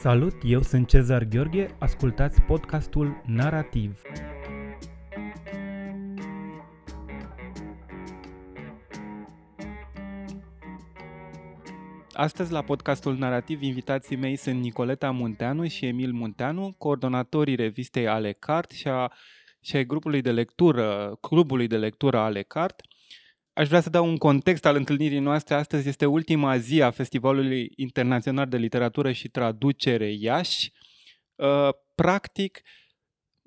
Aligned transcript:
Salut, 0.00 0.34
eu 0.42 0.62
sunt 0.62 0.88
Cezar 0.88 1.24
Gheorghe, 1.24 1.76
ascultați 1.78 2.40
podcastul 2.40 3.22
Narativ. 3.26 4.02
Astăzi 12.12 12.52
la 12.52 12.62
podcastul 12.62 13.16
Narativ 13.16 13.62
invitații 13.62 14.16
mei 14.16 14.36
sunt 14.36 14.60
Nicoleta 14.60 15.10
Munteanu 15.10 15.66
și 15.66 15.86
Emil 15.86 16.12
Munteanu, 16.12 16.74
coordonatorii 16.78 17.54
revistei 17.54 18.08
Ale 18.08 18.32
Cart 18.32 18.70
și 18.70 18.88
a, 18.88 19.12
și 19.60 19.76
a 19.76 19.82
grupului 19.82 20.20
de 20.20 20.32
lectură, 20.32 21.16
clubului 21.20 21.66
de 21.66 21.76
lectură 21.76 22.18
Ale 22.18 22.42
Cart. 22.42 22.80
Aș 23.52 23.68
vrea 23.68 23.80
să 23.80 23.90
dau 23.90 24.06
un 24.06 24.16
context 24.16 24.64
al 24.64 24.76
întâlnirii 24.76 25.18
noastre. 25.18 25.54
Astăzi 25.54 25.88
este 25.88 26.06
ultima 26.06 26.56
zi 26.56 26.82
a 26.82 26.90
Festivalului 26.90 27.72
Internațional 27.76 28.46
de 28.46 28.56
Literatură 28.56 29.12
și 29.12 29.28
Traducere 29.28 30.12
Iași. 30.12 30.72
Uh, 31.34 31.68
practic, 31.94 32.60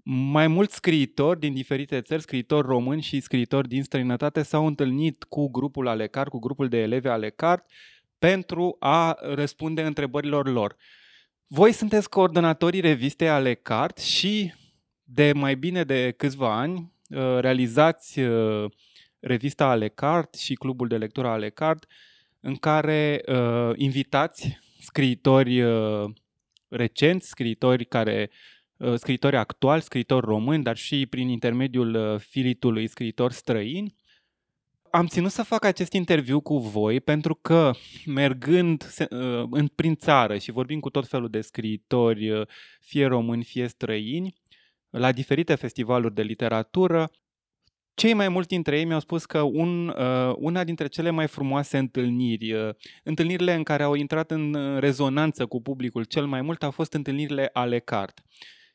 mai 0.06 0.48
mulți 0.48 0.76
scriitori 0.76 1.40
din 1.40 1.54
diferite 1.54 2.02
țări, 2.02 2.22
scriitori 2.22 2.68
români 2.68 3.02
și 3.02 3.20
scriitori 3.20 3.68
din 3.68 3.84
străinătate 3.84 4.42
s-au 4.42 4.68
întâlnit 4.68 5.24
cu 5.24 5.50
grupul 5.50 5.88
Alecart, 5.88 6.30
cu 6.30 6.40
grupul 6.40 6.68
de 6.68 6.78
elevi 6.78 7.08
Alecart, 7.08 7.66
pentru 8.20 8.76
a 8.80 9.18
răspunde 9.22 9.82
întrebărilor 9.82 10.50
lor. 10.50 10.76
Voi 11.48 11.72
sunteți 11.72 12.10
coordonatorii 12.10 12.80
revistei 12.80 13.30
Alecart 13.30 13.98
și 13.98 14.54
de 15.04 15.32
mai 15.34 15.56
bine 15.56 15.84
de 15.84 16.12
câțiva 16.12 16.60
ani 16.60 16.94
uh, 17.10 17.38
realizați 17.40 18.20
uh, 18.20 18.72
revista 19.24 19.66
Alecart 19.66 20.34
și 20.34 20.54
clubul 20.54 20.88
de 20.88 20.98
lectură 20.98 21.28
Alecart, 21.28 21.86
în 22.40 22.56
care 22.56 23.22
uh, 23.28 23.72
invitați 23.76 24.60
scriitori 24.80 25.62
uh, 25.62 26.10
recenți, 26.68 27.28
scriitori 27.28 27.86
care 27.86 28.30
uh, 28.78 28.94
scriitori 28.96 29.36
actuali, 29.36 29.82
scriitori 29.82 30.26
români, 30.26 30.64
dar 30.64 30.78
și 30.78 31.06
prin 31.06 31.28
intermediul 31.28 31.94
uh, 31.96 32.20
filitului 32.20 32.88
scriitori 32.88 33.34
străini. 33.34 33.96
Am 34.90 35.08
ținut 35.08 35.32
să 35.32 35.44
fac 35.44 35.64
acest 35.66 35.94
interviu 35.94 36.40
cu 36.40 36.58
voi 36.58 37.02
pentru 37.02 37.36
că 37.36 37.72
mergând 38.06 38.84
uh, 39.00 39.44
în, 39.50 39.68
prin 39.68 39.96
țară 39.96 40.38
și 40.38 40.52
vorbim 40.52 40.80
cu 40.80 40.90
tot 40.90 41.08
felul 41.08 41.30
de 41.30 41.42
scriitori, 41.42 42.30
uh, 42.30 42.48
fie 42.80 43.06
români, 43.06 43.44
fie 43.44 43.68
străini, 43.68 44.36
la 44.90 45.12
diferite 45.12 45.56
festivaluri 45.56 46.14
de 46.14 46.22
literatură, 46.22 47.12
cei 47.94 48.14
mai 48.14 48.30
mulți 48.30 48.48
dintre 48.48 48.78
ei 48.78 48.86
mi-au 48.86 49.00
spus 49.00 49.26
că 49.26 49.42
un, 49.42 49.88
uh, 49.88 50.34
una 50.36 50.64
dintre 50.64 50.88
cele 50.88 51.10
mai 51.10 51.28
frumoase 51.28 51.78
întâlniri, 51.78 52.54
uh, 52.54 52.70
întâlnirile 53.04 53.54
în 53.54 53.64
care 53.64 53.84
au 53.84 53.94
intrat 53.94 54.32
în 54.32 54.54
uh, 54.54 54.80
rezonanță 54.80 55.46
cu 55.46 55.62
publicul 55.62 56.04
cel 56.04 56.26
mai 56.26 56.42
mult, 56.42 56.64
au 56.64 56.72
fost 56.72 56.94
întâlnirile 56.94 57.50
ale 57.54 57.80
cart. 57.80 58.22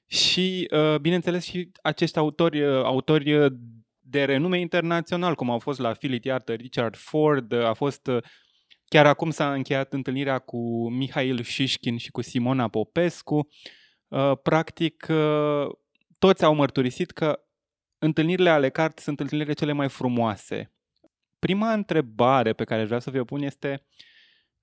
Și, 0.06 0.68
uh, 0.70 0.98
bineînțeles, 1.00 1.44
și 1.44 1.70
acești 1.82 2.18
autori, 2.18 2.62
uh, 2.62 2.84
autori 2.84 3.34
uh, 3.34 3.52
de 4.00 4.24
renume 4.24 4.60
internațional, 4.60 5.34
cum 5.34 5.50
au 5.50 5.58
fost 5.58 5.78
la 5.78 5.92
Philip 5.92 6.24
Iartă, 6.24 6.52
Richard 6.52 6.96
Ford, 6.96 7.52
uh, 7.52 7.64
a 7.64 7.72
fost 7.72 8.06
uh, 8.06 8.22
chiar 8.84 9.06
acum 9.06 9.30
s-a 9.30 9.52
încheiat 9.52 9.92
întâlnirea 9.92 10.38
cu 10.38 10.90
Mihail 10.90 11.42
Shishkin 11.42 11.96
și 11.96 12.10
cu 12.10 12.22
Simona 12.22 12.68
Popescu. 12.68 13.48
Uh, 14.08 14.32
practic, 14.42 15.06
uh, 15.10 15.66
toți 16.18 16.44
au 16.44 16.54
mărturisit 16.54 17.10
că 17.10 17.40
întâlnirile 17.98 18.50
ale 18.50 18.70
cart 18.70 18.98
sunt 18.98 19.20
întâlnirile 19.20 19.54
cele 19.54 19.72
mai 19.72 19.88
frumoase. 19.88 20.72
Prima 21.38 21.72
întrebare 21.72 22.52
pe 22.52 22.64
care 22.64 22.84
vreau 22.84 23.00
să 23.00 23.10
vă 23.10 23.24
pun 23.24 23.42
este 23.42 23.86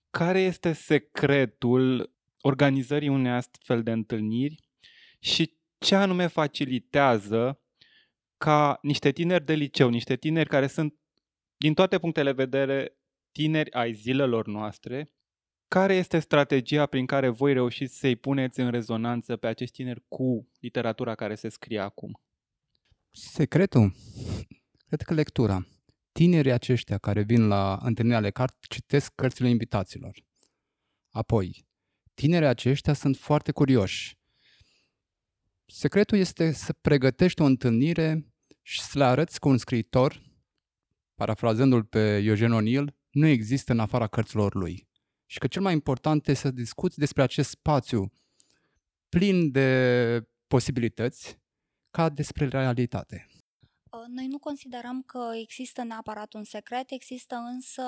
care 0.09 0.39
este 0.39 0.73
secretul 0.73 2.13
organizării 2.41 3.07
unei 3.07 3.31
astfel 3.31 3.83
de 3.83 3.91
întâlniri 3.91 4.55
și 5.19 5.57
ce 5.77 5.95
anume 5.95 6.27
facilitează 6.27 7.59
ca 8.37 8.79
niște 8.81 9.11
tineri 9.11 9.45
de 9.45 9.53
liceu, 9.53 9.89
niște 9.89 10.15
tineri 10.15 10.49
care 10.49 10.67
sunt 10.67 10.95
din 11.57 11.73
toate 11.73 11.99
punctele 11.99 12.33
de 12.33 12.43
vedere 12.43 12.97
tineri 13.31 13.71
ai 13.71 13.93
zilelor 13.93 14.47
noastre, 14.47 15.11
care 15.67 15.95
este 15.95 16.19
strategia 16.19 16.85
prin 16.85 17.05
care 17.05 17.29
voi 17.29 17.53
reușiți 17.53 17.97
să-i 17.97 18.15
puneți 18.15 18.59
în 18.59 18.71
rezonanță 18.71 19.37
pe 19.37 19.47
acești 19.47 19.75
tineri 19.75 20.03
cu 20.07 20.49
literatura 20.59 21.15
care 21.15 21.35
se 21.35 21.49
scrie 21.49 21.79
acum? 21.79 22.19
Secretul? 23.17 23.95
Cred 24.87 25.01
că 25.01 25.13
lectura. 25.13 25.67
Tinerii 26.11 26.51
aceștia 26.51 26.97
care 26.97 27.23
vin 27.23 27.47
la 27.47 27.79
întâlnirea 27.81 28.19
ale 28.19 28.31
cart 28.31 28.65
citesc 28.67 29.11
cărțile 29.15 29.49
invitaților. 29.49 30.25
Apoi, 31.09 31.67
tinerii 32.13 32.47
aceștia 32.47 32.93
sunt 32.93 33.17
foarte 33.17 33.51
curioși. 33.51 34.17
Secretul 35.65 36.17
este 36.17 36.51
să 36.51 36.73
pregătești 36.73 37.41
o 37.41 37.45
întâlnire 37.45 38.33
și 38.61 38.81
să 38.81 38.97
le 38.97 39.03
arăți 39.03 39.39
că 39.39 39.47
un 39.47 39.57
scriitor, 39.57 40.21
parafrazându-l 41.13 41.83
pe 41.83 42.17
Eugen 42.17 42.51
O'Neill, 42.61 42.95
nu 43.09 43.27
există 43.27 43.71
în 43.71 43.79
afara 43.79 44.07
cărților 44.07 44.55
lui. 44.55 44.87
Și 45.25 45.39
că 45.39 45.47
cel 45.47 45.61
mai 45.61 45.73
important 45.73 46.27
este 46.27 46.47
să 46.47 46.51
discuți 46.51 46.99
despre 46.99 47.23
acest 47.23 47.49
spațiu 47.49 48.11
plin 49.09 49.51
de 49.51 50.29
posibilități 50.47 51.43
ca 51.95 52.09
despre 52.09 52.47
realitate. 52.47 53.27
Uh, 53.89 54.03
noi 54.07 54.27
nu 54.27 54.39
considerăm 54.39 55.01
că 55.01 55.29
există 55.33 55.83
neapărat 55.83 56.33
un 56.33 56.43
secret, 56.43 56.91
există 56.91 57.35
însă 57.35 57.83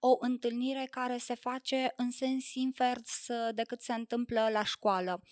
o 0.00 0.16
întâlnire 0.18 0.86
care 0.90 1.16
se 1.16 1.34
face 1.34 1.92
în 1.96 2.10
sens 2.10 2.54
invers 2.54 3.26
decât 3.54 3.80
se 3.80 3.92
întâmplă 3.92 4.48
la 4.52 4.64
școală. 4.64 5.22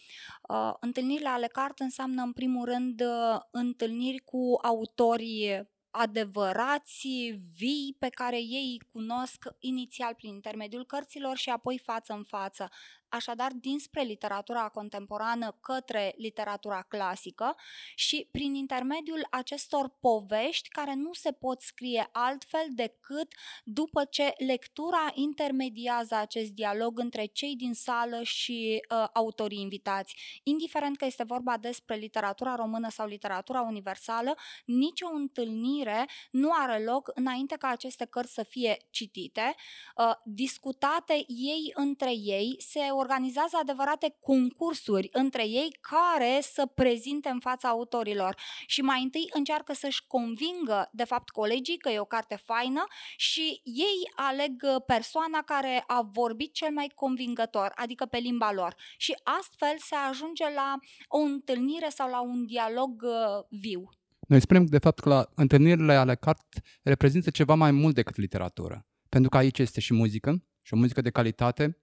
Uh, 0.49 0.73
întâlnirile 0.81 1.29
ale 1.29 1.47
cart 1.47 1.79
înseamnă 1.79 2.23
în 2.23 2.33
primul 2.33 2.65
rând 2.65 3.01
uh, 3.01 3.39
întâlniri 3.51 4.19
cu 4.19 4.59
autorii 4.63 5.69
adevărați, 5.91 7.09
vii, 7.57 7.97
pe 7.99 8.09
care 8.09 8.37
ei 8.37 8.79
îi 8.81 8.89
cunosc 8.93 9.45
inițial 9.59 10.15
prin 10.15 10.35
intermediul 10.35 10.87
cărților 10.87 11.37
și 11.37 11.51
apoi 11.51 11.79
față 11.79 12.13
în 12.13 12.25
față 12.25 12.69
așadar 13.09 13.53
dinspre 13.53 14.03
literatura 14.03 14.69
contemporană 14.69 15.59
către 15.61 16.15
literatura 16.17 16.83
clasică 16.83 17.57
și 17.95 18.29
prin 18.31 18.55
intermediul 18.55 19.27
acestor 19.31 19.97
povești 20.01 20.69
care 20.69 20.95
nu 20.95 21.13
se 21.13 21.33
pot 21.33 21.61
scrie 21.61 22.09
altfel 22.13 22.67
decât 22.71 23.35
după 23.65 24.05
ce 24.05 24.35
lectura 24.47 25.11
intermediază 25.15 26.15
acest 26.15 26.51
dialog 26.51 26.99
între 26.99 27.25
cei 27.25 27.57
din 27.57 27.75
sală 27.75 28.23
și 28.23 28.85
uh, 28.91 29.09
autorii 29.13 29.61
invitați. 29.61 30.41
Indiferent 30.43 30.97
că 30.97 31.05
este 31.05 31.23
vorba 31.23 31.57
despre 31.57 31.95
literatura 31.95 32.55
română 32.55 32.91
sau 32.91 33.07
literatura 33.07 33.61
universală, 33.61 34.37
nicio 34.65 35.07
întâlnire 35.15 36.09
nu 36.31 36.51
are 36.53 36.85
loc 36.85 37.11
înainte 37.15 37.57
ca 37.57 37.69
aceste 37.69 38.05
cărți 38.05 38.35
să 38.35 38.43
fie 38.43 38.77
citite, 38.91 39.55
uh, 39.97 40.13
discutate 40.25 41.25
ei 41.27 41.73
între 41.75 42.13
ei, 42.15 42.57
se 42.59 42.81
organizează 42.99 43.57
adevărate 43.61 44.17
concursuri 44.21 45.09
între 45.13 45.43
ei 45.43 45.79
care 45.81 46.39
să 46.43 46.67
prezinte 46.67 47.29
în 47.29 47.41
fața 47.41 47.69
autorilor 47.69 48.37
și 48.67 48.81
mai 48.81 49.03
întâi 49.03 49.29
încearcă 49.33 49.73
să-și 49.73 50.07
convingă, 50.07 50.89
de 50.93 51.05
fapt, 51.05 51.29
colegii 51.29 51.79
că 51.79 51.89
e 51.89 51.99
o 51.99 52.05
carte 52.05 52.43
faină 52.45 52.85
și 53.17 53.61
ei 53.65 54.11
aleg 54.15 54.63
persoana 54.87 55.43
care 55.43 55.85
a 55.87 56.03
vorbit 56.13 56.53
cel 56.53 56.71
mai 56.73 56.93
convingător, 56.95 57.73
adică 57.75 58.07
pe 58.07 58.19
limba 58.19 58.53
lor. 58.53 58.75
Și 58.97 59.17
astfel 59.39 59.77
se 59.79 59.95
ajunge 59.95 60.45
la 60.55 60.79
o 61.09 61.19
întâlnire 61.19 61.89
sau 61.89 62.11
la 62.11 62.21
un 62.21 62.47
dialog 62.47 63.03
uh, 63.03 63.45
viu. 63.49 63.89
Noi 64.29 64.41
spunem, 64.41 64.65
de 64.65 64.79
fapt, 64.79 64.99
că 64.99 65.09
la 65.09 65.29
întâlnirile 65.35 65.95
ale 65.95 66.15
cart 66.15 66.47
reprezintă 66.83 67.31
ceva 67.31 67.55
mai 67.55 67.71
mult 67.71 67.95
decât 67.95 68.17
literatură. 68.17 68.87
Pentru 69.09 69.31
că 69.31 69.37
aici 69.37 69.59
este 69.59 69.81
și 69.81 69.95
muzică, 69.95 70.43
și 70.63 70.75
o 70.75 70.77
muzică 70.77 71.01
de 71.01 71.11
calitate, 71.11 71.79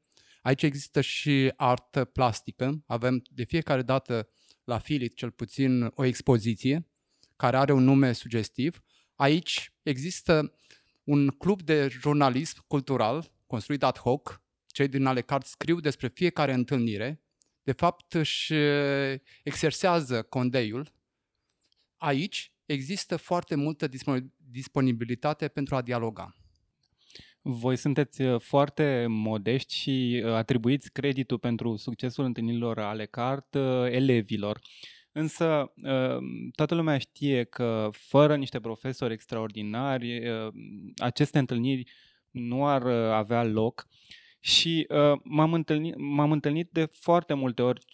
Aici 0.45 0.63
există 0.63 1.01
și 1.01 1.53
artă 1.55 2.05
plastică. 2.05 2.83
Avem 2.85 3.23
de 3.31 3.43
fiecare 3.43 3.81
dată 3.81 4.27
la 4.63 4.77
Filit 4.77 5.15
cel 5.15 5.31
puțin 5.31 5.91
o 5.95 6.03
expoziție 6.03 6.87
care 7.35 7.57
are 7.57 7.73
un 7.73 7.83
nume 7.83 8.11
sugestiv. 8.11 8.83
Aici 9.15 9.73
există 9.83 10.55
un 11.03 11.27
club 11.27 11.61
de 11.61 11.87
jurnalism 11.87 12.63
cultural 12.67 13.31
construit 13.47 13.83
ad 13.83 13.97
hoc. 13.97 14.41
Cei 14.67 14.87
din 14.87 15.05
ale 15.05 15.21
cart 15.21 15.45
scriu 15.45 15.79
despre 15.79 16.07
fiecare 16.07 16.53
întâlnire. 16.53 17.21
De 17.63 17.71
fapt, 17.71 18.13
își 18.13 18.53
exersează 19.43 20.21
condeiul. 20.23 20.93
Aici 21.97 22.53
există 22.65 23.17
foarte 23.17 23.55
multă 23.55 23.89
disponibilitate 24.37 25.47
pentru 25.47 25.75
a 25.75 25.81
dialoga. 25.81 26.35
Voi 27.47 27.75
sunteți 27.75 28.21
uh, 28.21 28.39
foarte 28.39 29.05
modești 29.09 29.73
și 29.73 30.21
uh, 30.25 30.31
atribuiți 30.31 30.91
creditul 30.91 31.39
pentru 31.39 31.75
succesul 31.75 32.25
întâlnirilor 32.25 32.79
ale 32.79 33.05
cart 33.05 33.53
uh, 33.55 33.85
elevilor. 33.85 34.59
Însă 35.11 35.73
toată 36.55 36.75
lumea 36.75 36.97
știe 36.97 37.43
că 37.43 37.89
fără 37.91 38.35
niște 38.35 38.59
profesori 38.59 39.13
extraordinari 39.13 40.21
aceste 40.97 41.39
întâlniri 41.39 41.91
nu 42.31 42.67
ar 42.67 42.85
avea 43.11 43.43
loc 43.43 43.87
Și 44.39 44.87
uh, 44.89 45.19
m-am, 45.23 45.53
întâlnit, 45.53 45.95
m-am 45.97 46.31
întâlnit 46.31 46.69
de 46.71 46.85
foarte 46.91 47.33
multe 47.33 47.61
ori 47.61 47.85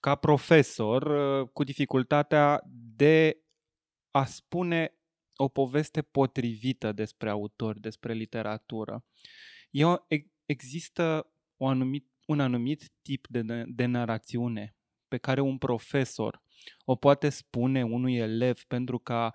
ca 0.00 0.14
profesor 0.14 1.02
uh, 1.02 1.48
cu 1.52 1.64
dificultatea 1.64 2.62
de 2.96 3.36
a 4.10 4.24
spune 4.24 4.94
o 5.42 5.48
poveste 5.48 6.02
potrivită 6.02 6.92
despre 6.92 7.30
autori, 7.30 7.80
despre 7.80 8.12
literatură. 8.12 9.04
Eu, 9.70 10.06
există 10.46 11.32
o 11.56 11.66
anumit, 11.66 12.06
un 12.26 12.40
anumit 12.40 12.92
tip 13.02 13.26
de, 13.28 13.64
de 13.66 13.84
narațiune 13.84 14.76
pe 15.08 15.16
care 15.16 15.40
un 15.40 15.58
profesor 15.58 16.42
o 16.84 16.94
poate 16.94 17.28
spune 17.28 17.82
unui 17.82 18.16
elev 18.16 18.62
pentru 18.62 18.98
ca 18.98 19.34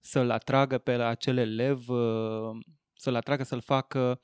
să-l 0.00 0.30
atragă 0.30 0.78
pe 0.78 0.92
acel 0.92 1.36
elev, 1.36 1.88
uh, 1.88 2.64
să-l 2.94 3.14
atragă, 3.14 3.42
să-l 3.42 3.60
facă 3.60 4.20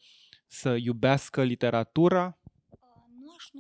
să 0.47 0.77
iubească 0.77 1.43
literatura? 1.43 2.39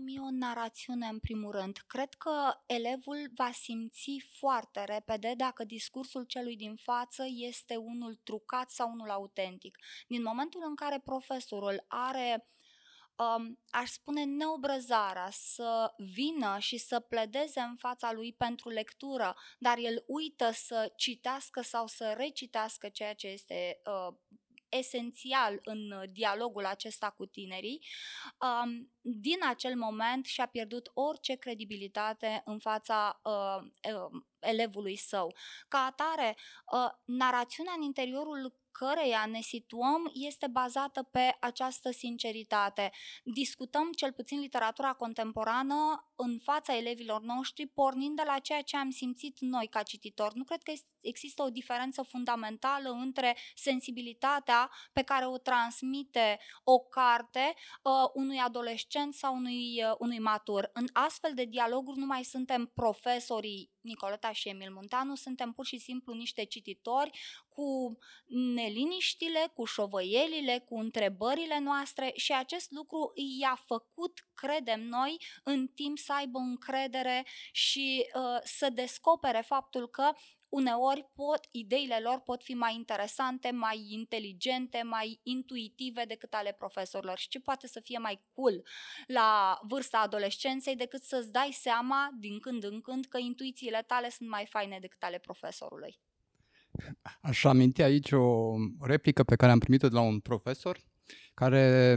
Nu 0.04 0.10
aș 0.10 0.16
numi 0.16 0.28
o 0.28 0.30
narațiune 0.30 1.06
în 1.06 1.18
primul 1.18 1.50
rând. 1.52 1.76
Cred 1.86 2.14
că 2.14 2.54
elevul 2.66 3.30
va 3.34 3.50
simți 3.52 4.22
foarte 4.38 4.84
repede 4.84 5.34
dacă 5.36 5.64
discursul 5.64 6.24
celui 6.24 6.56
din 6.56 6.76
față 6.76 7.24
este 7.28 7.76
unul 7.76 8.20
trucat 8.22 8.70
sau 8.70 8.90
unul 8.90 9.10
autentic. 9.10 9.78
Din 10.08 10.22
momentul 10.22 10.62
în 10.66 10.74
care 10.74 11.00
profesorul 11.04 11.84
are 11.88 12.48
um, 13.16 13.58
aș 13.70 13.90
spune, 13.90 14.24
neobrăzarea 14.24 15.28
să 15.30 15.94
vină 15.96 16.56
și 16.58 16.78
să 16.78 17.00
pledeze 17.00 17.60
în 17.60 17.76
fața 17.76 18.12
lui 18.12 18.32
pentru 18.32 18.68
lectură, 18.68 19.36
dar 19.58 19.78
el 19.78 20.04
uită 20.06 20.50
să 20.50 20.92
citească 20.96 21.62
sau 21.62 21.86
să 21.86 22.14
recitească 22.16 22.88
ceea 22.88 23.14
ce 23.14 23.26
este 23.26 23.80
uh, 23.84 24.14
esențial 24.78 25.60
în 25.62 26.04
dialogul 26.12 26.64
acesta 26.64 27.10
cu 27.10 27.26
tinerii, 27.26 27.86
um, 28.40 28.92
din 29.00 29.38
acel 29.48 29.76
moment 29.76 30.24
și-a 30.24 30.46
pierdut 30.46 30.90
orice 30.94 31.34
credibilitate 31.34 32.42
în 32.44 32.58
fața 32.58 33.20
uh, 33.22 33.92
uh, 33.94 34.22
elevului 34.38 34.96
său. 34.96 35.34
Ca 35.68 35.78
atare, 35.78 36.36
uh, 36.72 36.90
narațiunea 37.04 37.72
în 37.76 37.82
interiorul 37.82 38.62
căreia 38.78 39.26
ne 39.26 39.40
situăm 39.40 40.10
este 40.12 40.46
bazată 40.46 41.02
pe 41.02 41.36
această 41.40 41.90
sinceritate. 41.90 42.92
Discutăm 43.24 43.92
cel 43.92 44.12
puțin 44.12 44.40
literatura 44.40 44.92
contemporană 44.92 46.10
în 46.16 46.38
fața 46.42 46.76
elevilor 46.76 47.20
noștri, 47.20 47.66
pornind 47.66 48.16
de 48.16 48.22
la 48.26 48.38
ceea 48.38 48.62
ce 48.62 48.76
am 48.76 48.90
simțit 48.90 49.36
noi 49.40 49.66
ca 49.66 49.82
cititori. 49.82 50.36
Nu 50.36 50.44
cred 50.44 50.62
că 50.62 50.72
există 51.00 51.42
o 51.42 51.50
diferență 51.50 52.02
fundamentală 52.02 52.90
între 52.90 53.36
sensibilitatea 53.54 54.70
pe 54.92 55.02
care 55.02 55.26
o 55.26 55.38
transmite 55.38 56.38
o 56.64 56.78
carte 56.78 57.54
uh, 57.82 57.92
unui 58.14 58.38
adolescent 58.38 59.14
sau 59.14 59.34
unui, 59.34 59.82
uh, 59.84 59.94
unui 59.98 60.18
matur. 60.18 60.70
În 60.72 60.86
astfel 60.92 61.34
de 61.34 61.44
dialoguri 61.44 61.98
nu 61.98 62.06
mai 62.06 62.24
suntem 62.24 62.70
profesorii 62.74 63.72
Nicoleta 63.80 64.32
și 64.32 64.48
Emil 64.48 64.72
Munteanu, 64.72 65.14
suntem 65.14 65.52
pur 65.52 65.66
și 65.66 65.78
simplu 65.78 66.12
niște 66.12 66.44
cititori 66.44 67.18
cu 67.54 67.98
neliniștile, 68.26 69.50
cu 69.54 69.64
șovăielile, 69.64 70.64
cu 70.68 70.78
întrebările 70.78 71.58
noastre 71.58 72.12
și 72.14 72.32
acest 72.32 72.70
lucru 72.70 73.12
i-a 73.40 73.62
făcut, 73.66 74.28
credem 74.34 74.80
noi, 74.80 75.16
în 75.44 75.66
timp 75.66 75.98
să 75.98 76.12
aibă 76.12 76.38
încredere 76.38 77.26
și 77.52 78.10
uh, 78.14 78.38
să 78.42 78.70
descopere 78.70 79.40
faptul 79.46 79.88
că 79.88 80.12
uneori 80.48 81.10
pot, 81.14 81.40
ideile 81.50 81.98
lor 82.00 82.20
pot 82.20 82.42
fi 82.42 82.54
mai 82.54 82.74
interesante, 82.74 83.50
mai 83.50 83.86
inteligente, 83.88 84.82
mai 84.82 85.20
intuitive 85.22 86.04
decât 86.04 86.34
ale 86.34 86.52
profesorilor. 86.52 87.18
Și 87.18 87.28
ce 87.28 87.40
poate 87.40 87.66
să 87.66 87.80
fie 87.80 87.98
mai 87.98 88.24
cool 88.34 88.62
la 89.06 89.58
vârsta 89.62 89.98
adolescenței 89.98 90.76
decât 90.76 91.02
să-ți 91.02 91.32
dai 91.32 91.50
seama 91.52 92.10
din 92.18 92.40
când 92.40 92.64
în 92.64 92.80
când 92.80 93.04
că 93.04 93.18
intuițiile 93.18 93.82
tale 93.82 94.10
sunt 94.10 94.28
mai 94.28 94.46
faine 94.46 94.78
decât 94.80 95.02
ale 95.02 95.18
profesorului. 95.18 96.00
Aș 97.20 97.44
aminti 97.44 97.82
aici 97.82 98.12
o 98.12 98.54
replică 98.80 99.22
pe 99.22 99.36
care 99.36 99.52
am 99.52 99.58
primit-o 99.58 99.88
de 99.88 99.94
la 99.94 100.00
un 100.00 100.20
profesor 100.20 100.78
care 101.34 101.96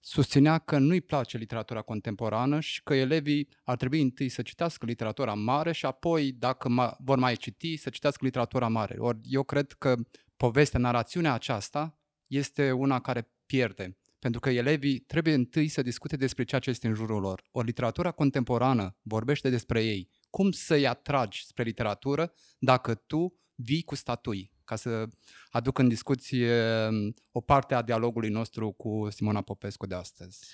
susținea 0.00 0.58
că 0.58 0.78
nu-i 0.78 1.00
place 1.00 1.36
literatura 1.36 1.82
contemporană 1.82 2.60
și 2.60 2.82
că 2.82 2.94
elevii 2.94 3.48
ar 3.64 3.76
trebui 3.76 4.00
întâi 4.00 4.28
să 4.28 4.42
citească 4.42 4.86
literatura 4.86 5.34
mare 5.34 5.72
și 5.72 5.86
apoi, 5.86 6.32
dacă 6.32 6.68
ma- 6.68 6.96
vor 6.98 7.18
mai 7.18 7.36
citi, 7.36 7.76
să 7.76 7.90
citească 7.90 8.24
literatura 8.24 8.68
mare. 8.68 8.98
Ori 8.98 9.18
eu 9.22 9.42
cred 9.42 9.72
că 9.72 9.96
povestea, 10.36 10.80
narațiunea 10.80 11.32
aceasta 11.32 11.98
este 12.26 12.72
una 12.72 13.00
care 13.00 13.32
pierde. 13.46 13.96
Pentru 14.18 14.40
că 14.40 14.50
elevii 14.50 14.98
trebuie 14.98 15.34
întâi 15.34 15.68
să 15.68 15.82
discute 15.82 16.16
despre 16.16 16.44
ceea 16.44 16.60
ce 16.60 16.70
este 16.70 16.86
în 16.86 16.94
jurul 16.94 17.20
lor. 17.20 17.42
O 17.50 17.60
literatura 17.60 18.10
contemporană 18.10 18.96
vorbește 19.02 19.50
despre 19.50 19.84
ei. 19.84 20.10
Cum 20.30 20.50
să-i 20.50 20.86
atragi 20.86 21.46
spre 21.46 21.62
literatură 21.62 22.32
dacă 22.58 22.94
tu 22.94 23.38
vii 23.58 23.82
cu 23.82 23.94
statui? 23.94 24.56
ca 24.68 24.76
să 24.76 25.08
aduc 25.50 25.78
în 25.78 25.88
discuție 25.88 26.52
um, 26.88 27.14
o 27.32 27.40
parte 27.40 27.74
a 27.74 27.82
dialogului 27.82 28.28
nostru 28.28 28.70
cu 28.70 29.06
Simona 29.10 29.42
Popescu 29.42 29.86
de 29.86 29.94
astăzi. 29.94 30.46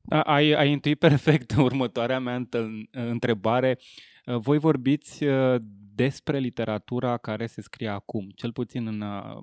Da, 0.00 0.20
ai, 0.20 0.52
ai 0.52 0.70
intuit 0.70 0.98
perfect 0.98 1.54
următoarea 1.68 2.18
mea 2.18 2.48
întrebare. 2.90 3.78
Uh, 4.26 4.36
voi 4.36 4.58
vorbiți 4.58 5.24
uh, 5.24 5.60
despre 5.94 6.38
literatura 6.38 7.16
care 7.16 7.46
se 7.46 7.60
scrie 7.60 7.88
acum, 7.88 8.28
cel 8.34 8.52
puțin 8.52 8.86
în 8.86 9.00
uh, 9.00 9.36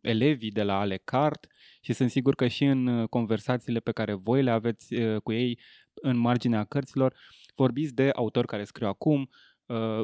elevii 0.00 0.50
de 0.50 0.62
la 0.62 0.78
Ale 0.78 0.96
Cart 0.96 1.46
și 1.80 1.92
sunt 1.92 2.10
sigur 2.10 2.34
că 2.34 2.46
și 2.46 2.64
în 2.64 3.06
conversațiile 3.06 3.80
pe 3.80 3.92
care 3.92 4.12
voi 4.14 4.42
le 4.42 4.50
aveți 4.50 4.94
cu 5.22 5.32
ei 5.32 5.58
în 5.94 6.16
marginea 6.16 6.64
cărților, 6.64 7.14
vorbiți 7.54 7.94
de 7.94 8.10
autori 8.14 8.46
care 8.46 8.64
scriu 8.64 8.86
acum, 8.86 9.20
Uh, 9.20 9.28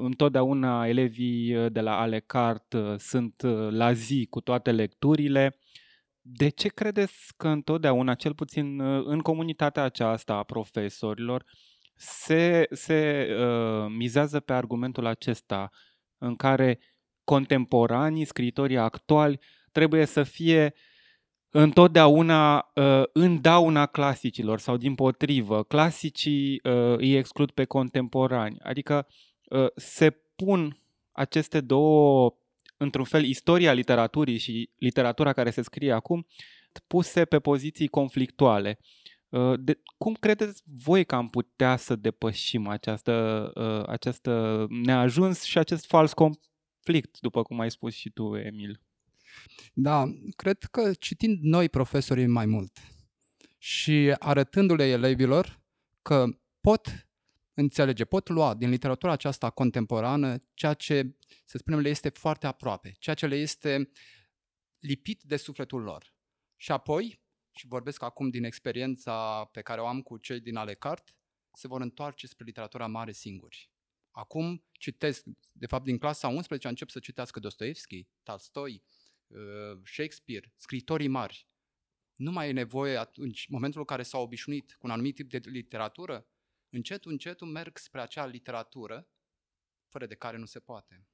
întotdeauna 0.01 0.87
elevii 0.87 1.57
uh, 1.57 1.73
de 1.73 1.81
la 1.81 2.01
Ale 2.01 2.21
Cart 2.21 2.73
uh, 2.73 2.95
sunt 2.99 3.43
la 3.71 3.93
zi 3.93 4.27
cu 4.31 4.41
toate 4.41 4.73
lecturile. 4.73 5.59
De 6.21 6.49
ce 6.49 6.69
credeți 6.69 7.35
că 7.37 7.49
întotdeauna, 7.49 8.15
cel 8.15 8.35
puțin 8.35 8.81
în 9.05 9.19
comunitatea 9.19 9.83
aceasta 9.83 10.35
a 10.35 10.43
profesorilor, 10.43 11.45
se, 11.95 12.67
se 12.71 13.29
uh, 13.31 13.87
mizează 13.97 14.41
pe 14.41 14.53
argumentul 14.53 15.07
acesta 15.07 15.71
în 16.19 16.37
care 16.37 16.79
contemporanii, 17.25 18.25
scriitorii 18.25 18.79
actuali, 18.79 19.39
trebuie 19.73 20.05
să 20.05 20.23
fie 20.23 20.75
întotdeauna 21.51 22.71
uh, 22.75 23.03
în 23.13 23.41
dauna 23.41 23.87
clasicilor 23.87 24.59
sau 24.59 24.77
din 24.77 24.95
potrivă. 24.95 25.63
Clasicii 25.63 26.61
uh, 26.65 26.97
îi 26.97 27.15
exclud 27.15 27.51
pe 27.51 27.65
contemporani. 27.65 28.57
Adică 28.63 28.95
Ă, 28.97 29.07
se 29.75 30.11
pun 30.11 30.83
aceste 31.13 31.61
două, 31.61 32.35
într-un 32.77 33.05
fel, 33.05 33.25
istoria 33.25 33.73
literaturii 33.73 34.39
și 34.39 34.71
literatura 34.77 35.33
care 35.33 35.51
se 35.51 35.63
scrie 35.63 35.93
acum, 35.93 36.27
puse 36.87 37.25
pe 37.25 37.39
poziții 37.39 37.89
conflictuale. 37.89 38.79
Ă, 39.33 39.57
de, 39.57 39.81
cum 39.99 40.15
credeți 40.15 40.63
voi 40.65 41.05
că 41.05 41.15
am 41.15 41.29
putea 41.29 41.77
să 41.77 41.97
depășim 41.97 42.67
această, 42.67 43.13
ă, 43.57 43.85
această 43.89 44.67
neajuns 44.69 45.43
și 45.43 45.59
acest 45.59 45.87
fals 45.87 46.13
conflict, 46.13 47.21
după 47.21 47.43
cum 47.43 47.61
ai 47.61 47.71
spus 47.71 47.95
și 47.95 48.11
tu, 48.11 48.37
Emil? 48.37 48.81
Da, 49.73 50.05
cred 50.37 50.59
că 50.59 50.93
citind 50.99 51.39
noi 51.41 51.69
profesorii 51.69 52.27
mai 52.27 52.47
mult 52.47 52.79
și 53.59 54.15
arătându-le 54.19 54.85
elevilor 54.85 55.61
că 56.03 56.25
pot 56.61 57.08
înțelege, 57.61 58.05
pot 58.05 58.29
lua 58.29 58.55
din 58.55 58.69
literatura 58.69 59.13
aceasta 59.13 59.51
contemporană 59.51 60.43
ceea 60.55 60.75
ce, 60.75 61.17
să 61.45 61.59
spunem, 61.59 61.81
le 61.81 61.89
este 61.89 62.09
foarte 62.09 62.47
aproape, 62.47 62.95
ceea 62.99 63.15
ce 63.15 63.27
le 63.27 63.37
este 63.37 63.91
lipit 64.79 65.23
de 65.23 65.37
sufletul 65.37 65.83
lor. 65.83 66.15
Și 66.57 66.73
apoi, 66.73 67.21
și 67.51 67.67
vorbesc 67.67 68.03
acum 68.03 68.29
din 68.29 68.45
experiența 68.45 69.45
pe 69.45 69.61
care 69.61 69.81
o 69.81 69.87
am 69.87 70.03
cu 70.03 70.17
cei 70.17 70.41
din 70.41 70.57
Alecart, 70.57 71.17
se 71.53 71.69
vor 71.69 71.81
întoarce 71.81 72.27
spre 72.27 72.45
literatura 72.45 72.87
mare 72.87 73.13
singuri. 73.13 73.71
Acum 74.11 74.65
citesc, 74.73 75.25
de 75.53 75.67
fapt 75.67 75.85
din 75.85 75.99
clasa 75.99 76.29
11 76.29 76.69
încep 76.69 76.89
să 76.89 76.99
citească 76.99 77.41
Dostoevski, 77.41 78.07
Tolstoi, 78.23 78.83
uh, 79.27 79.39
Shakespeare, 79.85 80.53
scritorii 80.57 81.09
mari. 81.09 81.49
Nu 82.15 82.31
mai 82.31 82.49
e 82.49 82.53
nevoie 82.53 82.97
atunci, 82.97 83.49
momentul 83.49 83.81
în 83.81 83.87
care 83.87 84.03
s-au 84.03 84.23
obișnuit 84.23 84.73
cu 84.79 84.87
un 84.87 84.91
anumit 84.91 85.15
tip 85.15 85.31
de 85.31 85.41
literatură, 85.45 86.27
încet, 86.71 87.05
încet 87.05 87.41
merg 87.41 87.77
spre 87.77 88.01
acea 88.01 88.27
literatură 88.27 89.09
fără 89.89 90.07
de 90.07 90.15
care 90.15 90.37
nu 90.37 90.45
se 90.45 90.61
poate. 90.61 91.07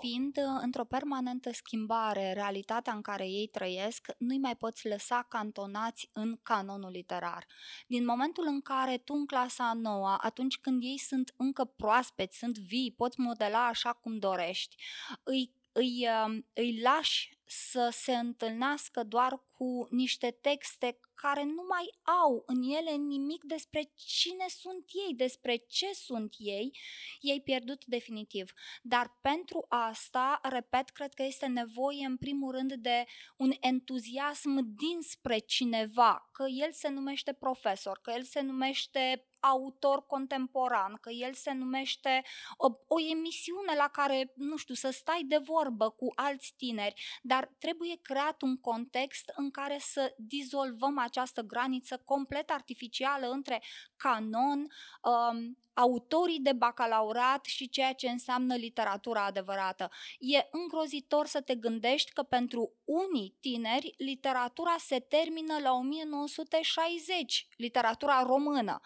Fiind 0.00 0.36
uh, 0.36 0.60
într-o 0.62 0.84
permanentă 0.84 1.52
schimbare 1.52 2.32
realitatea 2.32 2.92
în 2.92 3.02
care 3.02 3.26
ei 3.28 3.46
trăiesc, 3.46 4.06
nu-i 4.18 4.38
mai 4.38 4.56
poți 4.56 4.88
lăsa 4.88 5.26
cantonați 5.28 6.08
în 6.12 6.38
canonul 6.42 6.90
literar. 6.90 7.46
Din 7.86 8.04
momentul 8.04 8.44
în 8.46 8.60
care 8.60 8.98
tu 8.98 9.14
în 9.14 9.26
clasa 9.26 9.72
nouă, 9.72 10.16
atunci 10.20 10.58
când 10.58 10.82
ei 10.82 10.98
sunt 10.98 11.34
încă 11.36 11.64
proaspeți, 11.64 12.38
sunt 12.38 12.58
vii, 12.58 12.94
poți 12.96 13.20
modela 13.20 13.66
așa 13.66 13.92
cum 13.92 14.18
dorești, 14.18 14.76
îi 15.22 15.52
îi, 15.72 16.06
um, 16.26 16.46
îi 16.52 16.80
lași 16.80 17.40
să 17.44 17.88
se 17.92 18.14
întâlnească 18.14 19.02
doar 19.02 19.42
cu 19.50 19.86
niște 19.90 20.30
texte 20.30 20.98
care 21.14 21.44
nu 21.44 21.64
mai 21.68 21.90
au 22.22 22.42
în 22.46 22.62
ele 22.62 22.90
nimic 22.90 23.44
despre 23.44 23.90
cine 23.94 24.44
sunt 24.48 24.84
ei, 25.06 25.14
despre 25.14 25.56
ce 25.56 25.92
sunt 25.92 26.34
ei, 26.38 26.78
ei 27.20 27.40
pierdut 27.40 27.84
definitiv. 27.84 28.52
Dar 28.82 29.18
pentru 29.20 29.66
asta, 29.68 30.40
repet, 30.42 30.88
cred 30.90 31.14
că 31.14 31.22
este 31.22 31.46
nevoie 31.46 32.06
în 32.06 32.16
primul 32.16 32.52
rând 32.52 32.72
de 32.72 33.04
un 33.36 33.52
entuziasm 33.60 34.74
dinspre 34.76 35.38
cineva, 35.38 36.28
că 36.32 36.44
el 36.48 36.72
se 36.72 36.88
numește 36.88 37.32
profesor, 37.32 37.98
că 38.02 38.10
el 38.10 38.22
se 38.22 38.40
numește 38.40 39.26
autor 39.42 40.06
contemporan, 40.06 40.98
că 41.00 41.10
el 41.10 41.32
se 41.32 41.52
numește 41.52 42.22
o, 42.56 42.66
o 42.86 43.00
emisiune 43.10 43.74
la 43.76 43.88
care, 43.88 44.32
nu 44.34 44.56
știu, 44.56 44.74
să 44.74 44.90
stai 44.90 45.24
de 45.28 45.36
vorbă 45.36 45.90
cu 45.90 46.12
alți 46.14 46.54
tineri, 46.56 47.20
dar 47.22 47.54
trebuie 47.58 47.98
creat 48.02 48.42
un 48.42 48.56
context 48.56 49.32
în 49.36 49.50
care 49.50 49.78
să 49.80 50.14
dizolvăm 50.16 50.98
această 50.98 51.42
graniță 51.42 52.02
complet 52.04 52.50
artificială 52.50 53.30
între 53.30 53.62
canon, 53.96 54.66
um, 55.02 55.56
autorii 55.74 56.40
de 56.40 56.52
bacalaureat 56.52 57.44
și 57.44 57.68
ceea 57.68 57.92
ce 57.92 58.08
înseamnă 58.08 58.54
literatura 58.54 59.24
adevărată. 59.24 59.90
E 60.18 60.48
îngrozitor 60.50 61.26
să 61.26 61.40
te 61.40 61.54
gândești 61.54 62.12
că 62.12 62.22
pentru 62.22 62.72
unii 62.84 63.36
tineri 63.40 63.94
literatura 63.96 64.74
se 64.78 64.98
termină 64.98 65.58
la 65.62 65.72
1960, 65.72 67.48
literatura 67.56 68.22
română. 68.22 68.80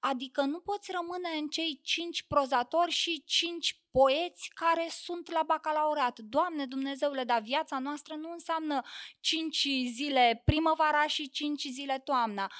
Adică 0.00 0.40
nu 0.40 0.60
poți 0.60 0.92
rămâne 0.92 1.28
în 1.40 1.48
cei 1.48 1.80
cinci 1.82 2.22
prozatori 2.22 2.90
și 2.90 3.22
cinci 3.26 3.80
poeți 3.90 4.50
care 4.54 4.88
sunt 4.90 5.30
la 5.30 5.42
bacalaureat. 5.46 6.18
Doamne 6.18 6.66
Dumnezeule, 6.66 7.24
dar 7.24 7.40
viața 7.40 7.78
noastră 7.78 8.14
nu 8.14 8.30
înseamnă 8.30 8.82
cinci 9.20 9.68
zile 9.92 10.42
primăvara 10.44 11.06
și 11.06 11.30
cinci 11.30 11.66
zile 11.70 11.98
toamna. 11.98 12.50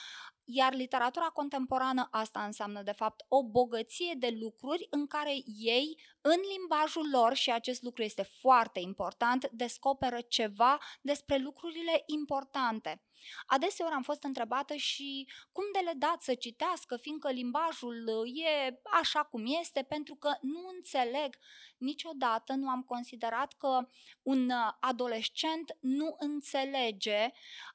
Iar 0.53 0.75
literatura 0.75 1.27
contemporană 1.27 2.09
asta 2.11 2.45
înseamnă, 2.45 2.83
de 2.83 2.93
fapt, 2.93 3.25
o 3.29 3.45
bogăție 3.45 4.15
de 4.19 4.37
lucruri 4.41 4.87
în 4.91 5.07
care 5.07 5.33
ei, 5.59 6.01
în 6.21 6.37
limbajul 6.57 7.09
lor, 7.13 7.35
și 7.35 7.53
acest 7.53 7.83
lucru 7.83 8.03
este 8.03 8.23
foarte 8.23 8.81
important, 8.81 9.49
descoperă 9.53 10.21
ceva 10.21 10.79
despre 11.01 11.37
lucrurile 11.37 12.03
importante. 12.07 13.03
Adeseori 13.47 13.95
am 13.95 14.03
fost 14.03 14.23
întrebată 14.23 14.75
și 14.75 15.29
cum 15.53 15.65
de 15.73 15.79
le 15.79 15.93
dați 15.97 16.25
să 16.25 16.35
citească, 16.35 16.97
fiindcă 16.97 17.31
limbajul 17.31 18.09
e 18.35 18.81
așa 19.01 19.23
cum 19.23 19.45
este, 19.61 19.83
pentru 19.83 20.15
că 20.15 20.37
nu 20.41 20.69
înțeleg. 20.75 21.37
Niciodată 21.79 22.53
nu 22.53 22.69
am 22.69 22.83
considerat 22.83 23.53
că 23.53 23.89
un 24.23 24.51
adolescent 24.81 25.77
nu 25.81 26.17
înțelege 26.19 27.31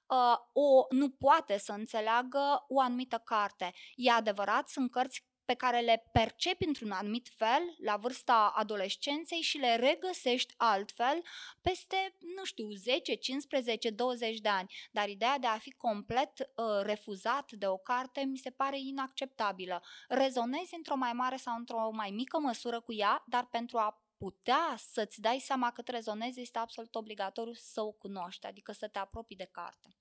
uh, 0.08 0.38
o, 0.54 0.86
nu 0.90 1.10
poate 1.10 1.58
să 1.58 1.72
înțeleagă 1.72 2.66
o 2.68 2.80
anumită 2.80 3.22
carte. 3.26 3.74
E 3.96 4.12
adevărat, 4.12 4.70
sunt 4.70 4.92
cărți 4.92 5.26
pe 5.46 5.54
care 5.54 5.80
le 5.80 6.10
percepi 6.12 6.66
într-un 6.66 6.92
anumit 6.92 7.30
fel 7.36 7.76
la 7.78 7.98
vârsta 7.98 8.54
adolescenței 8.56 9.42
și 9.42 9.58
le 9.58 9.76
regăsești 9.76 10.54
altfel 10.58 11.22
peste, 11.62 12.16
nu 12.36 12.44
știu, 12.44 12.70
10, 12.70 13.14
15, 13.14 13.90
20 13.90 14.40
de 14.40 14.50
ani. 14.50 14.74
Dar 14.92 15.10
ideea 15.10 15.38
de 15.40 15.48
a 15.48 15.58
fi 15.58 15.72
complet 15.72 16.32
uh, 16.40 16.66
refuzat 16.82 17.52
de 17.52 17.68
o 17.68 17.78
carte 17.78 18.22
mi 18.22 18.38
se 18.38 18.50
pare 18.50 18.80
inacceptabilă. 18.80 19.84
Rezonezi 20.08 20.76
într-o 20.76 20.96
mai 20.96 21.14
mare 21.14 21.36
sau 21.36 21.56
într-o 21.58 21.90
mai 21.92 22.10
mică 22.10 22.40
măsură 22.40 22.82
cu 22.82 22.94
ea, 22.94 23.24
dar 23.28 23.46
pentru 23.46 23.78
a 23.78 24.00
putea 24.18 24.76
să-ți 24.78 25.22
dai 25.22 25.40
seama 25.40 25.72
cât 25.72 25.88
rezonezi, 25.88 26.42
este 26.42 26.58
absolut 26.60 26.96
obligatoriu 26.96 27.54
să 27.54 27.82
o 27.82 27.92
cunoști, 27.92 28.46
adică 28.46 28.72
să 28.72 28.88
te 28.88 29.00
apropii 29.00 29.36
de 29.36 29.50
carte. 29.52 29.96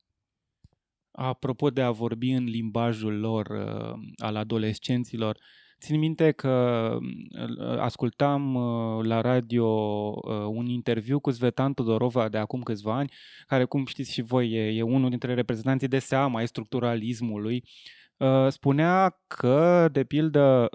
Apropo 1.17 1.71
de 1.71 1.83
a 1.83 1.91
vorbi 1.91 2.31
în 2.31 2.45
limbajul 2.45 3.19
lor, 3.19 3.47
uh, 3.47 3.99
al 4.17 4.37
adolescenților, 4.37 5.39
țin 5.81 5.99
minte 5.99 6.31
că 6.31 6.97
uh, 7.01 7.79
ascultam 7.79 8.55
uh, 8.55 9.05
la 9.05 9.21
radio 9.21 9.67
un 10.49 10.67
interviu 10.67 11.21
cu 11.21 11.31
Svetan 11.31 11.73
Todorova 11.73 12.29
de 12.29 12.39
acum 12.39 12.63
câțiva 12.63 12.97
ani, 12.97 13.13
care, 13.47 13.65
cum 13.65 13.87
știți 13.87 14.13
și 14.13 14.23
voi, 14.23 14.51
e, 14.51 14.77
e 14.77 14.83
unul 14.83 15.09
dintre 15.09 15.35
reprezentanții 15.35 15.89
de 15.89 15.99
seama 15.99 16.39
ai 16.39 16.47
structuralismului. 16.47 17.65
Spunea 18.49 19.17
că, 19.27 19.89
de 19.93 20.05
pildă, 20.05 20.69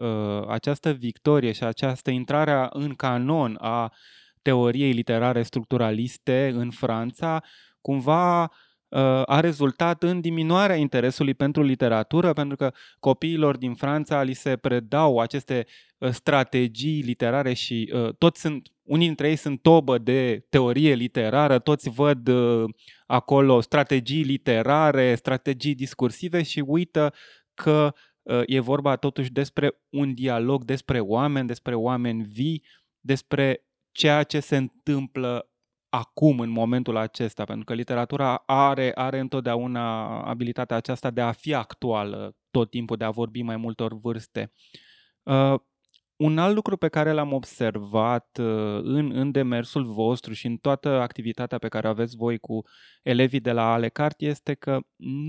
această 0.47 0.91
victorie 0.91 1.51
și 1.51 1.63
această 1.63 2.11
intrare 2.11 2.67
în 2.69 2.95
canon 2.95 3.57
a 3.59 3.93
teoriei 4.41 4.91
literare 4.91 5.43
structuraliste 5.43 6.51
în 6.55 6.69
Franța, 6.69 7.43
cumva 7.81 8.51
a 9.25 9.39
rezultat 9.39 10.03
în 10.03 10.21
diminuarea 10.21 10.75
interesului 10.75 11.33
pentru 11.33 11.63
literatură, 11.63 12.33
pentru 12.33 12.55
că 12.57 12.71
copiilor 12.99 13.57
din 13.57 13.73
Franța 13.73 14.21
li 14.21 14.33
se 14.33 14.55
predau 14.55 15.19
aceste 15.19 15.65
ă, 16.01 16.11
strategii 16.11 17.01
literare 17.01 17.53
și 17.53 17.91
uh, 17.93 18.09
toți 18.17 18.41
sunt, 18.41 18.67
unii 18.83 19.05
dintre 19.05 19.29
ei 19.29 19.35
sunt 19.35 19.61
tobă 19.61 19.97
de 19.97 20.45
teorie 20.49 20.93
literară, 20.93 21.59
toți 21.59 21.89
văd 21.89 22.27
uh, 22.27 22.69
acolo 23.05 23.61
strategii 23.61 24.23
literare, 24.23 25.15
strategii 25.15 25.75
discursive 25.75 26.43
și 26.43 26.63
uită 26.65 27.13
că 27.53 27.93
uh, 28.21 28.41
e 28.45 28.59
vorba 28.59 28.95
totuși 28.95 29.31
despre 29.31 29.79
un 29.89 30.13
dialog, 30.13 30.63
despre 30.63 30.99
oameni, 30.99 31.47
despre 31.47 31.75
oameni 31.75 32.23
vii, 32.23 32.63
despre 32.99 33.63
ceea 33.91 34.23
ce 34.23 34.39
se 34.39 34.57
întâmplă 34.57 35.48
acum, 35.89 36.39
în 36.39 36.49
momentul 36.49 36.95
acesta, 36.95 37.43
pentru 37.43 37.65
că 37.65 37.73
literatura 37.73 38.35
are, 38.45 38.91
are 38.95 39.19
întotdeauna 39.19 40.05
abilitatea 40.23 40.75
aceasta 40.77 41.09
de 41.09 41.21
a 41.21 41.31
fi 41.31 41.53
actuală 41.53 42.35
tot 42.51 42.69
timpul, 42.69 42.97
de 42.97 43.03
a 43.03 43.09
vorbi 43.09 43.41
mai 43.41 43.57
multor 43.57 43.93
vârste. 43.93 44.51
Uh, 45.23 45.59
un 46.15 46.37
alt 46.37 46.55
lucru 46.55 46.77
pe 46.77 46.87
care 46.87 47.11
l-am 47.11 47.33
observat 47.33 48.37
uh, 48.39 48.79
în, 48.83 49.11
în 49.11 49.31
demersul 49.31 49.85
vostru 49.85 50.33
și 50.33 50.45
în 50.45 50.57
toată 50.57 50.89
activitatea 50.89 51.57
pe 51.57 51.67
care 51.67 51.87
aveți 51.87 52.15
voi 52.15 52.37
cu 52.37 52.61
elevii 53.03 53.39
de 53.39 53.51
la 53.51 53.73
Alecart 53.73 54.21
este 54.21 54.53
că 54.53 54.79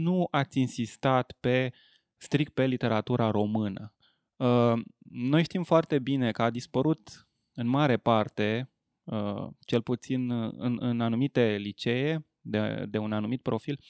nu 0.05 0.29
ați 0.31 0.59
insistat 0.59 1.37
pe 1.41 1.73
strict 2.17 2.55
pe 2.55 2.67
literatura 2.67 3.31
română. 3.31 3.95
Uh, 4.37 4.73
noi 5.11 5.43
știm 5.43 5.63
foarte 5.63 5.99
bine 5.99 6.31
că 6.31 6.43
a 6.43 6.51
dispărut 6.51 7.29
în 7.53 7.67
mare 7.67 7.97
parte 7.97 8.65
Uh, 8.65 8.80
cel 9.65 9.83
puțin 9.83 10.31
uh, 10.31 10.53
în, 10.57 10.77
în 10.81 11.01
anumite 11.01 11.57
licee 11.57 12.27
de, 12.41 12.85
de 12.89 12.99
un 12.99 13.13
anumit 13.13 13.43
profil, 13.43 13.81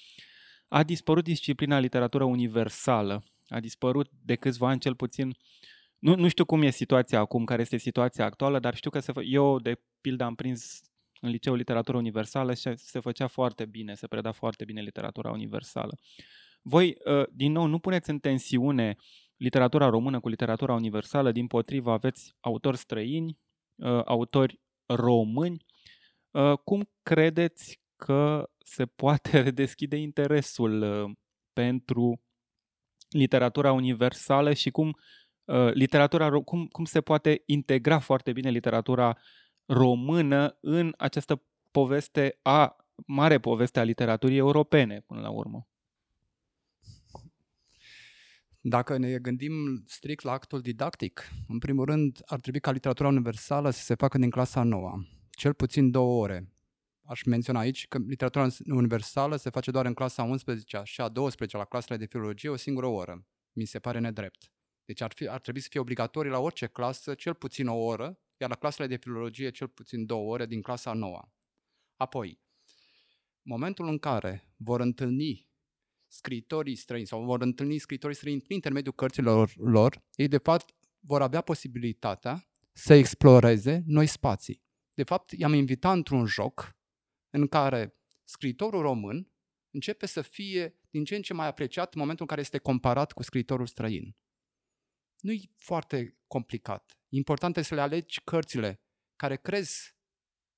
a 0.68 0.82
dispărut 0.82 1.24
disciplina 1.24 1.78
literatură 1.78 2.24
universală. 2.24 3.22
A 3.48 3.60
dispărut 3.60 4.10
de 4.24 4.34
câțiva 4.34 4.68
ani 4.68 4.80
cel 4.80 4.94
puțin. 4.94 5.36
Nu, 5.98 6.14
nu 6.14 6.28
știu 6.28 6.44
cum 6.44 6.62
e 6.62 6.70
situația 6.70 7.18
acum, 7.18 7.44
care 7.44 7.60
este 7.60 7.76
situația 7.76 8.24
actuală, 8.24 8.58
dar 8.58 8.74
știu 8.74 8.90
că 8.90 8.98
se 8.98 9.12
fă, 9.12 9.22
eu, 9.22 9.58
de 9.58 9.80
pildă, 10.00 10.24
am 10.24 10.34
prins 10.34 10.80
în 11.20 11.30
liceu 11.30 11.54
literatură 11.54 11.96
universală 11.96 12.54
și 12.54 12.76
se 12.76 13.00
făcea 13.00 13.26
foarte 13.26 13.64
bine, 13.64 13.94
se 13.94 14.06
preda 14.06 14.32
foarte 14.32 14.64
bine 14.64 14.80
literatura 14.80 15.30
universală. 15.30 15.98
Voi, 16.62 16.96
uh, 17.04 17.26
din 17.32 17.52
nou, 17.52 17.66
nu 17.66 17.78
puneți 17.78 18.10
în 18.10 18.18
tensiune 18.18 18.96
literatura 19.36 19.88
română 19.88 20.20
cu 20.20 20.28
literatura 20.28 20.74
universală, 20.74 21.32
din 21.32 21.46
potrivă 21.46 21.92
aveți 21.92 22.34
autori 22.40 22.76
străini, 22.76 23.38
autori 24.04 24.60
români, 24.94 25.64
uh, 26.30 26.58
cum 26.64 26.90
credeți 27.02 27.80
că 27.96 28.50
se 28.58 28.86
poate 28.86 29.40
redeschide 29.48 29.96
interesul 29.96 30.82
uh, 30.82 31.10
pentru 31.52 32.22
literatura 33.08 33.72
universală 33.72 34.52
și 34.52 34.70
cum 34.70 34.96
uh, 35.44 35.72
literatura 35.72 36.30
cum, 36.30 36.66
cum 36.66 36.84
se 36.84 37.00
poate 37.00 37.42
integra 37.46 37.98
foarte 37.98 38.32
bine 38.32 38.50
literatura 38.50 39.18
română 39.66 40.58
în 40.60 40.94
această 40.96 41.42
poveste 41.70 42.38
a 42.42 42.76
mare 43.06 43.38
poveste 43.38 43.80
a 43.80 43.82
literaturii 43.82 44.36
europene 44.36 45.00
până 45.06 45.20
la 45.20 45.30
urmă. 45.30 45.68
Dacă 48.62 48.96
ne 48.96 49.18
gândim 49.18 49.84
strict 49.86 50.22
la 50.22 50.32
actul 50.32 50.60
didactic, 50.60 51.28
în 51.48 51.58
primul 51.58 51.84
rând 51.84 52.22
ar 52.26 52.40
trebui 52.40 52.60
ca 52.60 52.70
literatura 52.70 53.08
universală 53.08 53.70
să 53.70 53.82
se 53.82 53.94
facă 53.94 54.18
din 54.18 54.30
clasa 54.30 54.62
9, 54.62 55.02
cel 55.30 55.54
puțin 55.54 55.90
două 55.90 56.22
ore. 56.22 56.52
Aș 57.02 57.22
menționa 57.22 57.58
aici 57.58 57.88
că 57.88 57.98
literatura 57.98 58.48
universală 58.66 59.36
se 59.36 59.50
face 59.50 59.70
doar 59.70 59.86
în 59.86 59.94
clasa 59.94 60.22
11 60.22 60.80
și 60.84 61.00
a 61.00 61.08
12 61.08 61.56
la 61.56 61.64
clasele 61.64 61.96
de 61.98 62.06
filologie 62.06 62.48
o 62.48 62.56
singură 62.56 62.86
oră. 62.86 63.26
Mi 63.52 63.64
se 63.64 63.78
pare 63.78 63.98
nedrept. 63.98 64.52
Deci 64.84 65.00
ar, 65.00 65.12
fi, 65.14 65.28
ar 65.28 65.40
trebui 65.40 65.60
să 65.60 65.68
fie 65.70 65.80
obligatorii 65.80 66.30
la 66.30 66.38
orice 66.38 66.66
clasă 66.66 67.14
cel 67.14 67.34
puțin 67.34 67.66
o 67.66 67.76
oră, 67.76 68.18
iar 68.36 68.48
la 68.48 68.56
clasele 68.56 68.86
de 68.86 68.96
filologie 68.96 69.50
cel 69.50 69.68
puțin 69.68 70.06
două 70.06 70.32
ore 70.32 70.46
din 70.46 70.62
clasa 70.62 70.92
9. 70.92 71.28
Apoi, 71.96 72.40
momentul 73.42 73.88
în 73.88 73.98
care 73.98 74.52
vor 74.56 74.80
întâlni 74.80 75.49
scritorii 76.10 76.74
străini 76.74 77.06
sau 77.06 77.24
vor 77.24 77.40
întâlni 77.40 77.78
scritorii 77.78 78.16
străini 78.16 78.40
prin 78.40 78.54
intermediul 78.54 78.94
cărților 78.94 79.52
lor, 79.56 80.02
ei 80.14 80.28
de 80.28 80.38
fapt 80.38 80.74
vor 81.00 81.22
avea 81.22 81.40
posibilitatea 81.40 82.48
să 82.72 82.94
exploreze 82.94 83.82
noi 83.86 84.06
spații. 84.06 84.62
de 84.94 85.02
fapt, 85.02 85.30
i-am 85.30 85.52
invitat 85.52 85.94
într-un 85.94 86.26
joc 86.26 86.76
în 87.30 87.46
care 87.46 87.94
scriitorul 88.24 88.80
român 88.80 89.32
începe 89.70 90.06
să 90.06 90.22
fie 90.22 90.74
din 90.90 91.04
ce 91.04 91.16
în 91.16 91.22
ce 91.22 91.34
mai 91.34 91.46
apreciat 91.46 91.94
în 91.94 92.00
momentul 92.00 92.22
în 92.22 92.28
care 92.28 92.40
este 92.40 92.58
comparat 92.58 93.12
cu 93.12 93.22
scriitorul 93.22 93.66
străin. 93.66 94.16
Nu 95.20 95.32
e 95.32 95.40
foarte 95.56 96.18
complicat. 96.26 96.98
Important 97.08 97.56
este 97.56 97.68
să 97.68 97.74
le 97.74 97.80
alegi 97.80 98.20
cărțile 98.24 98.80
care 99.16 99.36
crezi 99.36 99.94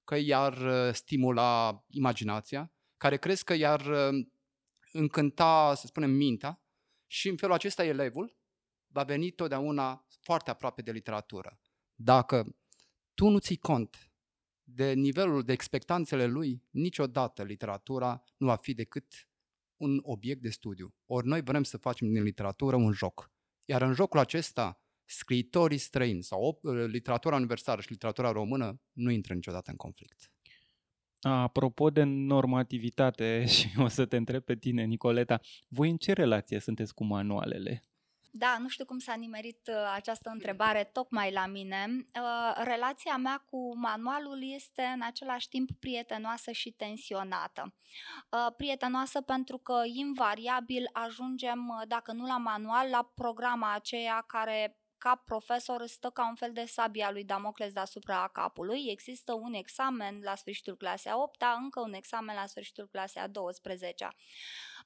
că 0.05 0.17
i-ar 0.17 0.57
uh, 0.57 0.95
stimula 0.95 1.85
imaginația, 1.89 2.73
care 2.97 3.17
crezi 3.19 3.45
că 3.45 3.55
i-ar 3.55 3.81
uh, 3.87 4.27
încânta, 4.93 5.75
să 5.75 5.87
spunem, 5.87 6.11
mintea 6.11 6.63
și 7.07 7.29
în 7.29 7.37
felul 7.37 7.55
acesta 7.55 7.85
elevul 7.85 8.37
va 8.87 9.03
veni 9.03 9.31
totdeauna 9.31 10.07
foarte 10.21 10.51
aproape 10.51 10.83
de 10.83 10.93
literatură. 10.93 11.61
Dacă 11.95 12.57
tu 13.15 13.29
nu 13.29 13.39
ții 13.39 13.57
cont 13.57 14.13
de 14.63 14.93
nivelul 14.93 15.43
de 15.43 15.53
expectanțele 15.53 16.27
lui, 16.27 16.65
niciodată 16.71 17.43
literatura 17.43 18.23
nu 18.37 18.47
va 18.47 18.57
fi 18.57 18.75
decât 18.75 19.29
un 19.77 20.01
obiect 20.03 20.43
de 20.43 20.51
studiu. 20.51 20.95
Ori 21.07 21.27
noi 21.27 21.41
vrem 21.43 21.63
să 21.63 21.77
facem 21.77 22.13
din 22.13 22.23
literatură 22.23 22.77
un 22.77 22.93
joc. 22.93 23.31
Iar 23.65 23.83
în 23.83 23.93
jocul 23.93 24.19
acesta, 24.19 24.81
scriitorii 25.05 25.79
străini 25.79 26.23
sau 26.23 26.61
literatura 26.87 27.37
universală 27.37 27.81
și 27.81 27.91
literatura 27.91 28.31
română 28.31 28.81
nu 28.93 29.11
intră 29.11 29.35
niciodată 29.35 29.71
în 29.71 29.77
conflict. 29.77 30.32
Apropo 31.23 31.91
de 31.91 32.03
normativitate, 32.03 33.45
și 33.55 33.69
o 33.79 33.89
să 33.89 34.07
te 34.07 34.17
întreb 34.17 34.43
pe 34.43 34.57
tine, 34.57 34.85
Nicoleta, 34.85 35.41
voi 35.69 35.91
în 35.91 35.97
ce 35.97 36.13
relație 36.13 36.59
sunteți 36.59 36.95
cu 36.95 37.05
manualele? 37.05 37.83
Da, 38.35 38.57
nu 38.59 38.69
știu 38.69 38.85
cum 38.85 38.99
s-a 38.99 39.15
nimerit 39.15 39.69
uh, 39.69 39.93
această 39.95 40.31
întrebare 40.33 40.91
tocmai 40.93 41.33
la 41.33 41.47
mine. 41.47 41.87
Uh, 42.15 42.63
relația 42.65 43.17
mea 43.17 43.45
cu 43.51 43.79
manualul 43.79 44.53
este 44.55 44.83
în 44.83 45.01
același 45.03 45.49
timp 45.49 45.71
prietenoasă 45.81 46.51
și 46.51 46.71
tensionată. 46.71 47.75
Uh, 48.31 48.55
prietenoasă 48.57 49.21
pentru 49.21 49.59
că 49.59 49.83
invariabil 49.85 50.89
ajungem, 50.93 51.85
dacă 51.89 52.13
nu 52.13 52.27
la 52.27 52.37
manual, 52.37 52.89
la 52.91 53.11
programa 53.15 53.75
aceea 53.75 54.25
care 54.27 54.77
ca 55.03 55.23
profesor 55.25 55.87
stă 55.87 56.11
ca 56.11 56.29
un 56.29 56.35
fel 56.35 56.53
de 56.53 56.65
sabia 56.65 57.11
lui 57.11 57.25
Damocles 57.25 57.73
deasupra 57.73 58.31
capului. 58.33 58.87
Există 58.91 59.33
un 59.33 59.55
examen 59.55 60.21
la 60.23 60.35
sfârșitul 60.35 60.77
clasei 60.77 61.11
a 61.11 61.17
8 61.23 61.43
încă 61.63 61.81
un 61.81 61.93
examen 61.93 62.35
la 62.35 62.47
sfârșitul 62.47 62.89
clasei 62.89 63.23
a 63.23 63.27
12 63.27 64.05
-a. 64.05 64.11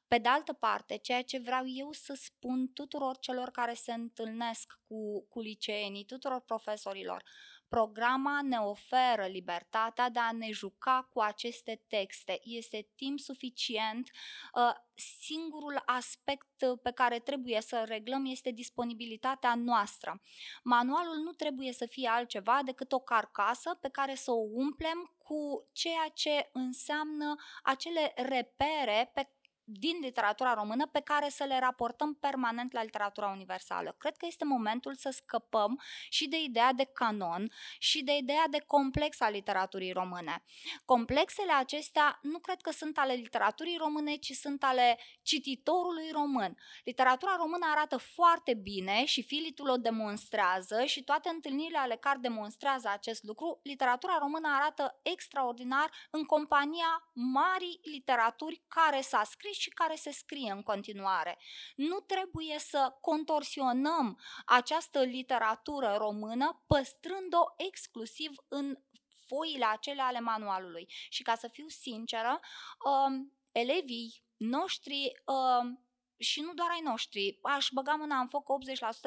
Pe 0.08 0.18
de 0.18 0.28
altă 0.28 0.52
parte, 0.52 0.96
ceea 0.96 1.22
ce 1.22 1.38
vreau 1.38 1.62
eu 1.66 1.92
să 1.92 2.14
spun 2.14 2.72
tuturor 2.72 3.18
celor 3.18 3.50
care 3.50 3.74
se 3.74 3.92
întâlnesc 3.92 4.78
cu, 4.88 5.26
cu 5.28 5.40
liceenii, 5.40 6.04
tuturor 6.04 6.40
profesorilor, 6.40 7.22
programa 7.68 8.40
ne 8.42 8.56
oferă 8.56 9.26
libertatea 9.26 10.10
de 10.10 10.18
a 10.18 10.32
ne 10.32 10.50
juca 10.50 11.08
cu 11.12 11.20
aceste 11.20 11.82
texte. 11.88 12.40
Este 12.42 12.88
timp 12.94 13.18
suficient. 13.18 14.10
Uh, 14.54 14.72
singurul 14.94 15.82
aspect 15.86 16.46
pe 16.82 16.90
care 16.90 17.18
trebuie 17.18 17.60
să 17.60 17.84
reglăm 17.86 18.24
este 18.24 18.50
disponibilitatea 18.50 19.54
noastră. 19.54 20.22
Manualul 20.62 21.16
nu 21.16 21.30
trebuie 21.30 21.72
să 21.72 21.86
fie 21.86 22.08
altceva 22.08 22.60
decât 22.64 22.92
o 22.92 22.98
carcasă 22.98 23.78
pe 23.80 23.88
care 23.88 24.14
să 24.14 24.30
o 24.30 24.46
umplem 24.52 25.14
cu 25.18 25.68
ceea 25.72 26.08
ce 26.14 26.50
înseamnă 26.52 27.34
acele 27.62 28.12
repere 28.16 29.10
pe 29.14 29.30
din 29.68 29.98
literatura 30.00 30.54
română 30.54 30.86
pe 30.86 31.00
care 31.00 31.28
să 31.28 31.44
le 31.44 31.58
raportăm 31.58 32.14
permanent 32.14 32.72
la 32.72 32.82
literatura 32.82 33.28
universală. 33.28 33.94
Cred 33.98 34.16
că 34.16 34.26
este 34.26 34.44
momentul 34.44 34.94
să 34.94 35.10
scăpăm 35.10 35.80
și 36.08 36.28
de 36.28 36.42
ideea 36.42 36.72
de 36.72 36.84
canon 36.84 37.52
și 37.78 38.02
de 38.02 38.16
ideea 38.16 38.44
de 38.50 38.62
complex 38.66 39.20
a 39.20 39.28
literaturii 39.28 39.92
române. 39.92 40.44
Complexele 40.84 41.52
acestea 41.52 42.18
nu 42.22 42.38
cred 42.38 42.60
că 42.60 42.70
sunt 42.70 42.98
ale 42.98 43.12
literaturii 43.12 43.76
române, 43.76 44.14
ci 44.14 44.32
sunt 44.32 44.64
ale 44.64 44.98
cititorului 45.22 46.10
român. 46.12 46.56
Literatura 46.84 47.36
română 47.36 47.66
arată 47.70 47.96
foarte 47.96 48.54
bine 48.54 49.04
și 49.04 49.22
Filitul 49.22 49.68
o 49.68 49.76
demonstrează 49.76 50.84
și 50.84 51.04
toate 51.04 51.28
întâlnirile 51.28 51.78
ale 51.78 51.96
care 51.96 52.18
demonstrează 52.20 52.88
acest 52.92 53.22
lucru. 53.22 53.60
Literatura 53.62 54.18
română 54.18 54.48
arată 54.60 55.00
extraordinar 55.02 55.90
în 56.10 56.24
compania 56.24 57.10
marii 57.12 57.80
literaturi 57.82 58.62
care 58.68 59.00
s-a 59.00 59.22
scris 59.24 59.55
și 59.58 59.70
care 59.70 59.94
se 59.94 60.10
scrie 60.10 60.50
în 60.50 60.62
continuare. 60.62 61.38
Nu 61.76 62.00
trebuie 62.00 62.58
să 62.58 62.96
contorsionăm 63.00 64.20
această 64.46 65.02
literatură 65.02 65.94
română 65.98 66.64
păstrând-o 66.66 67.44
exclusiv 67.56 68.30
în 68.48 68.78
foile 69.26 69.64
acelea 69.64 70.06
ale 70.06 70.20
manualului. 70.20 70.86
Și 71.08 71.22
ca 71.22 71.34
să 71.34 71.48
fiu 71.48 71.68
sinceră, 71.68 72.40
uh, 72.84 73.26
elevii 73.52 74.24
noștri 74.36 75.22
uh, 75.24 75.84
și 76.18 76.40
nu 76.40 76.52
doar 76.54 76.68
ai 76.70 76.80
noștri, 76.84 77.38
aș 77.42 77.68
băga 77.72 77.94
mâna 77.98 78.16
în 78.16 78.26
foc 78.26 78.46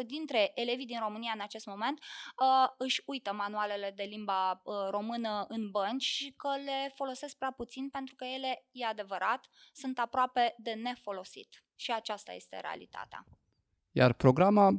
80% 0.04 0.06
dintre 0.06 0.52
elevii 0.56 0.86
din 0.86 1.00
România 1.00 1.32
în 1.36 1.42
acest 1.42 1.66
moment 1.66 2.00
uh, 2.00 2.70
își 2.78 3.02
uită 3.06 3.34
manualele 3.34 3.94
de 3.96 4.04
limba 4.04 4.62
uh, 4.64 4.74
română 4.90 5.46
în 5.48 5.70
bănci 5.70 6.04
și 6.04 6.34
că 6.38 6.50
le 6.66 6.92
folosesc 6.96 7.38
prea 7.38 7.52
puțin 7.52 7.90
pentru 7.90 8.16
că 8.16 8.26
ele, 8.26 8.66
e 8.72 8.86
adevărat, 8.86 9.50
sunt 9.74 10.00
aproape 10.00 10.56
de 10.58 10.72
nefolosit. 10.72 11.64
Și 11.76 11.92
aceasta 11.92 12.32
este 12.34 12.60
realitatea. 12.60 13.26
Iar 13.92 14.14
programa, 14.14 14.70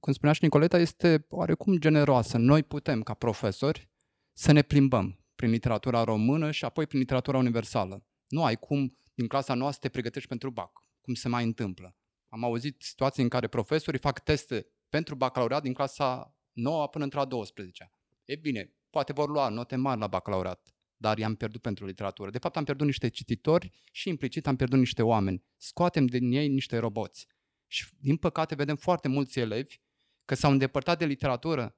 cum 0.00 0.12
spunea 0.12 0.34
și 0.34 0.42
Nicoleta, 0.44 0.78
este 0.78 1.26
oarecum 1.28 1.78
generoasă. 1.78 2.38
Noi 2.38 2.62
putem, 2.62 3.02
ca 3.02 3.14
profesori, 3.14 3.88
să 4.32 4.52
ne 4.52 4.62
plimbăm 4.62 5.20
prin 5.34 5.50
literatura 5.50 6.04
română 6.04 6.50
și 6.50 6.64
apoi 6.64 6.86
prin 6.86 6.98
literatura 6.98 7.38
universală. 7.38 8.04
Nu 8.28 8.44
ai 8.44 8.56
cum, 8.56 8.98
din 9.14 9.26
clasa 9.26 9.54
noastră, 9.54 9.80
să 9.80 9.86
te 9.86 9.88
pregătești 9.88 10.28
pentru 10.28 10.50
BAC 10.50 10.87
cum 11.08 11.16
se 11.16 11.28
mai 11.28 11.44
întâmplă. 11.44 11.96
Am 12.28 12.44
auzit 12.44 12.82
situații 12.82 13.22
în 13.22 13.28
care 13.28 13.46
profesorii 13.48 14.00
fac 14.00 14.18
teste 14.18 14.66
pentru 14.88 15.14
bacalaureat 15.14 15.62
din 15.62 15.72
clasa 15.72 16.36
9 16.52 16.88
până 16.88 17.04
într-a 17.04 17.24
12 17.24 17.92
E 18.24 18.36
bine, 18.36 18.74
poate 18.90 19.12
vor 19.12 19.28
lua 19.28 19.48
note 19.48 19.76
mari 19.76 20.00
la 20.00 20.06
bacalaureat, 20.06 20.74
dar 20.96 21.18
i-am 21.18 21.34
pierdut 21.34 21.60
pentru 21.60 21.86
literatură. 21.86 22.30
De 22.30 22.38
fapt, 22.38 22.56
am 22.56 22.64
pierdut 22.64 22.86
niște 22.86 23.08
cititori 23.08 23.70
și 23.92 24.08
implicit 24.08 24.46
am 24.46 24.56
pierdut 24.56 24.78
niște 24.78 25.02
oameni. 25.02 25.44
Scoatem 25.56 26.06
din 26.06 26.32
ei 26.32 26.48
niște 26.48 26.78
roboți. 26.78 27.26
Și, 27.66 27.86
din 28.00 28.16
păcate, 28.16 28.54
vedem 28.54 28.76
foarte 28.76 29.08
mulți 29.08 29.38
elevi 29.38 29.80
că 30.24 30.34
s-au 30.34 30.50
îndepărtat 30.50 30.98
de 30.98 31.04
literatură 31.04 31.76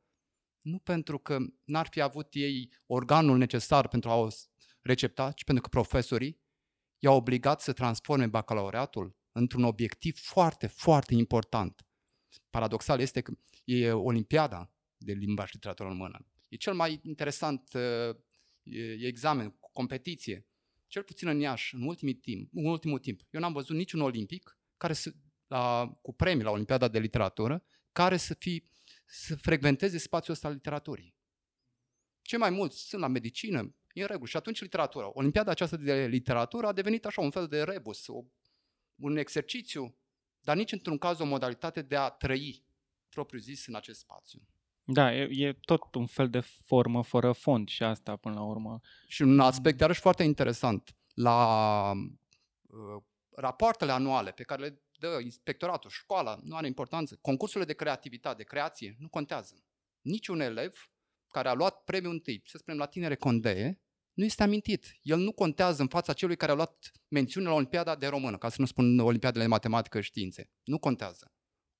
nu 0.61 0.79
pentru 0.79 1.19
că 1.19 1.39
n-ar 1.65 1.87
fi 1.91 2.01
avut 2.01 2.35
ei 2.35 2.73
organul 2.87 3.39
necesar 3.39 3.89
pentru 3.89 4.11
a 4.11 4.15
o 4.15 4.29
recepta, 4.81 5.33
ci 5.33 5.45
pentru 5.45 5.63
că 5.63 5.69
profesorii 5.69 6.41
i-au 6.99 7.17
obligat 7.17 7.61
să 7.61 7.73
transforme 7.73 8.27
bacalaureatul 8.27 9.20
într-un 9.33 9.65
obiectiv 9.65 10.19
foarte, 10.19 10.67
foarte 10.67 11.15
important. 11.15 11.87
Paradoxal 12.51 13.01
este 13.01 13.21
că 13.21 13.33
e 13.65 13.93
Olimpiada 13.93 14.73
de 14.97 15.13
limba 15.13 15.47
și 15.47 15.55
literatură 15.55 15.89
română. 15.89 16.27
E 16.49 16.57
cel 16.57 16.75
mai 16.75 17.01
interesant 17.03 17.73
uh, 17.73 18.17
examen, 18.99 19.59
competiție. 19.73 20.47
Cel 20.87 21.03
puțin 21.03 21.29
în 21.29 21.41
Iași, 21.41 21.75
în, 21.75 21.83
ultimul 21.83 22.15
timp, 22.15 22.51
în 22.53 22.65
ultimul 22.65 22.99
timp. 22.99 23.21
Eu 23.31 23.41
n-am 23.41 23.53
văzut 23.53 23.77
niciun 23.77 24.01
olimpic 24.01 24.59
care 24.77 24.93
să, 24.93 25.13
la, 25.47 25.99
cu 26.03 26.15
premii 26.15 26.45
la 26.45 26.51
Olimpiada 26.51 26.89
de 26.89 26.99
Literatură 26.99 27.65
care 27.93 28.17
să, 28.17 28.35
fi, 28.35 28.65
să 29.07 29.37
frecventeze 29.37 29.99
spațiul 29.99 30.35
ăsta 30.35 30.49
al 30.49 30.55
literaturii. 30.55 31.15
Ce 32.23 32.37
mai 32.37 32.51
mulți 32.51 32.89
sunt 32.89 33.01
la 33.01 33.07
medicină, 33.07 33.75
e 33.93 34.01
în 34.01 34.07
regulă. 34.07 34.29
Și 34.29 34.37
atunci 34.37 34.61
literatura. 34.61 35.11
Olimpiada 35.13 35.51
aceasta 35.51 35.77
de 35.77 36.07
literatură 36.07 36.67
a 36.67 36.73
devenit 36.73 37.07
așa 37.07 37.21
un 37.21 37.31
fel 37.31 37.47
de 37.47 37.63
rebus, 37.63 38.07
o 38.07 38.25
un 39.01 39.17
exercițiu, 39.17 39.97
dar 40.41 40.57
nici 40.57 40.73
într-un 40.73 40.99
caz 40.99 41.21
o 41.21 41.25
modalitate 41.25 41.83
de 41.83 41.97
a 41.97 42.09
trăi 42.09 42.65
propriu 43.09 43.39
zis 43.39 43.67
în 43.67 43.75
acest 43.75 43.99
spațiu. 43.99 44.41
Da, 44.85 45.15
e, 45.15 45.29
e 45.31 45.53
tot 45.53 45.95
un 45.95 46.07
fel 46.07 46.31
de 46.31 46.41
formă 46.41 47.03
fără 47.03 47.33
fond 47.33 47.69
și 47.69 47.83
asta 47.83 48.17
până 48.17 48.35
la 48.35 48.43
urmă. 48.43 48.81
Și 49.07 49.23
un 49.23 49.41
aspect 49.41 49.81
iarăși 49.81 50.01
foarte 50.01 50.23
interesant. 50.23 50.97
La 51.15 51.91
uh, 51.93 53.03
rapoartele 53.31 53.93
anuale 53.93 54.31
pe 54.31 54.43
care 54.43 54.63
le 54.63 54.83
dă 54.99 55.19
inspectoratul, 55.23 55.91
școala, 55.91 56.39
nu 56.43 56.57
are 56.57 56.67
importanță. 56.67 57.19
Concursurile 57.21 57.67
de 57.67 57.77
creativitate, 57.77 58.37
de 58.37 58.43
creație, 58.43 58.97
nu 58.99 59.09
contează. 59.09 59.65
Niciun 60.01 60.41
elev 60.41 60.91
care 61.29 61.49
a 61.49 61.53
luat 61.53 61.85
premiul 61.85 62.13
întâi, 62.13 62.43
să 62.45 62.59
spunem 62.59 62.79
la 62.79 62.87
tinere 62.87 63.15
condee, 63.15 63.81
nu 64.21 64.27
este 64.27 64.43
amintit. 64.43 64.99
El 65.03 65.19
nu 65.19 65.33
contează 65.33 65.83
în 65.83 65.89
fața 65.89 66.13
celui 66.13 66.37
care 66.37 66.53
a 66.53 66.55
luat 66.55 66.91
mențiune 67.09 67.49
la 67.49 67.55
Olimpiada 67.55 67.97
de 67.97 68.07
Română, 68.07 68.39
ca 68.39 68.49
să 68.49 68.57
nu 68.59 68.67
spun 68.67 68.99
Olimpiadele 68.99 69.43
de 69.43 69.51
Matematică 69.51 70.01
și 70.01 70.09
Științe. 70.09 70.51
Nu 70.65 70.79
contează. 70.79 71.33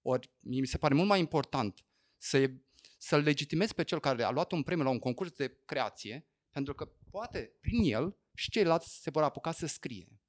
Ori 0.03 0.31
mi 0.41 0.67
se 0.67 0.79
pare 0.79 0.95
mult 0.95 1.09
mai 1.09 1.19
important 1.19 1.85
să, 2.17 2.51
să-l 2.99 3.23
legitimezi 3.23 3.75
pe 3.75 3.85
cel 3.85 4.01
care 4.01 4.23
a 4.23 4.31
luat 4.31 4.53
un 4.53 4.63
premiu 4.63 4.85
la 4.85 4.91
un 4.91 4.99
concurs 4.99 5.31
de 5.31 5.63
creație, 5.65 6.29
pentru 6.51 6.75
că 6.75 6.85
poate 7.11 7.57
prin 7.61 7.93
el 7.93 8.17
și 8.35 8.51
ceilalți 8.51 9.01
se 9.01 9.11
vor 9.11 9.23
apuca 9.23 9.53
să 9.53 9.67
scrie. 9.67 10.20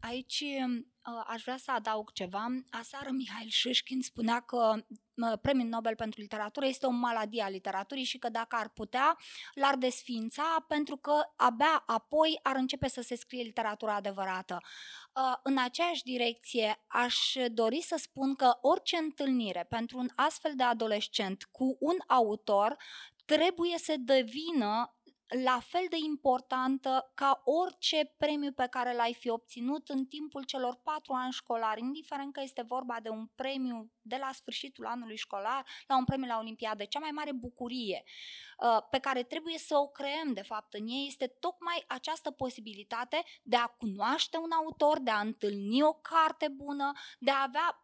Aici 0.00 0.44
aș 1.26 1.42
vrea 1.42 1.56
să 1.56 1.70
adaug 1.70 2.12
ceva. 2.12 2.46
Aseară 2.70 3.10
Mihail 3.10 3.48
Șișkin 3.48 4.02
spunea 4.02 4.40
că 4.40 4.84
premiul 5.40 5.68
Nobel 5.68 5.94
pentru 5.94 6.20
literatură 6.20 6.66
este 6.66 6.86
o 6.86 6.90
maladie 6.90 7.42
a 7.42 7.48
literaturii 7.48 8.04
și 8.04 8.18
că 8.18 8.28
dacă 8.28 8.56
ar 8.56 8.68
putea, 8.68 9.16
l-ar 9.54 9.76
desfința 9.76 10.64
pentru 10.68 10.96
că 10.96 11.14
abia 11.36 11.82
apoi 11.86 12.40
ar 12.42 12.56
începe 12.56 12.88
să 12.88 13.00
se 13.00 13.16
scrie 13.16 13.42
literatura 13.42 13.94
adevărată. 13.94 14.60
În 15.42 15.58
aceeași 15.58 16.02
direcție 16.02 16.84
aș 16.86 17.16
dori 17.50 17.80
să 17.80 17.96
spun 17.98 18.34
că 18.34 18.58
orice 18.60 18.96
întâlnire 18.96 19.66
pentru 19.68 19.98
un 19.98 20.08
astfel 20.14 20.52
de 20.56 20.62
adolescent 20.62 21.48
cu 21.50 21.76
un 21.80 21.96
autor 22.06 22.76
trebuie 23.24 23.78
să 23.78 23.94
devină 23.98 24.93
la 25.28 25.60
fel 25.60 25.86
de 25.88 25.96
importantă 26.04 27.10
ca 27.14 27.42
orice 27.44 28.14
premiu 28.16 28.52
pe 28.52 28.66
care 28.70 28.94
l-ai 28.94 29.14
fi 29.14 29.28
obținut 29.28 29.88
în 29.88 30.06
timpul 30.06 30.44
celor 30.44 30.80
patru 30.82 31.12
ani 31.12 31.32
școlari, 31.32 31.80
indiferent 31.80 32.32
că 32.32 32.40
este 32.42 32.62
vorba 32.62 32.96
de 33.02 33.08
un 33.08 33.26
premiu 33.34 33.90
de 34.02 34.16
la 34.16 34.30
sfârșitul 34.32 34.86
anului 34.86 35.16
școlar 35.16 35.66
la 35.86 35.96
un 35.96 36.04
premiu 36.04 36.26
la 36.26 36.38
Olimpiadă. 36.38 36.84
Cea 36.84 36.98
mai 36.98 37.10
mare 37.10 37.32
bucurie 37.32 38.04
uh, 38.58 38.78
pe 38.90 38.98
care 38.98 39.22
trebuie 39.22 39.58
să 39.58 39.76
o 39.76 39.86
creăm, 39.86 40.32
de 40.32 40.42
fapt, 40.42 40.74
în 40.74 40.86
ei 40.86 41.06
este 41.06 41.26
tocmai 41.26 41.84
această 41.86 42.30
posibilitate 42.30 43.22
de 43.42 43.56
a 43.56 43.66
cunoaște 43.66 44.36
un 44.36 44.50
autor, 44.50 45.00
de 45.00 45.10
a 45.10 45.20
întâlni 45.20 45.82
o 45.82 45.92
carte 45.92 46.48
bună, 46.48 46.92
de 47.18 47.30
a 47.30 47.42
avea 47.42 47.83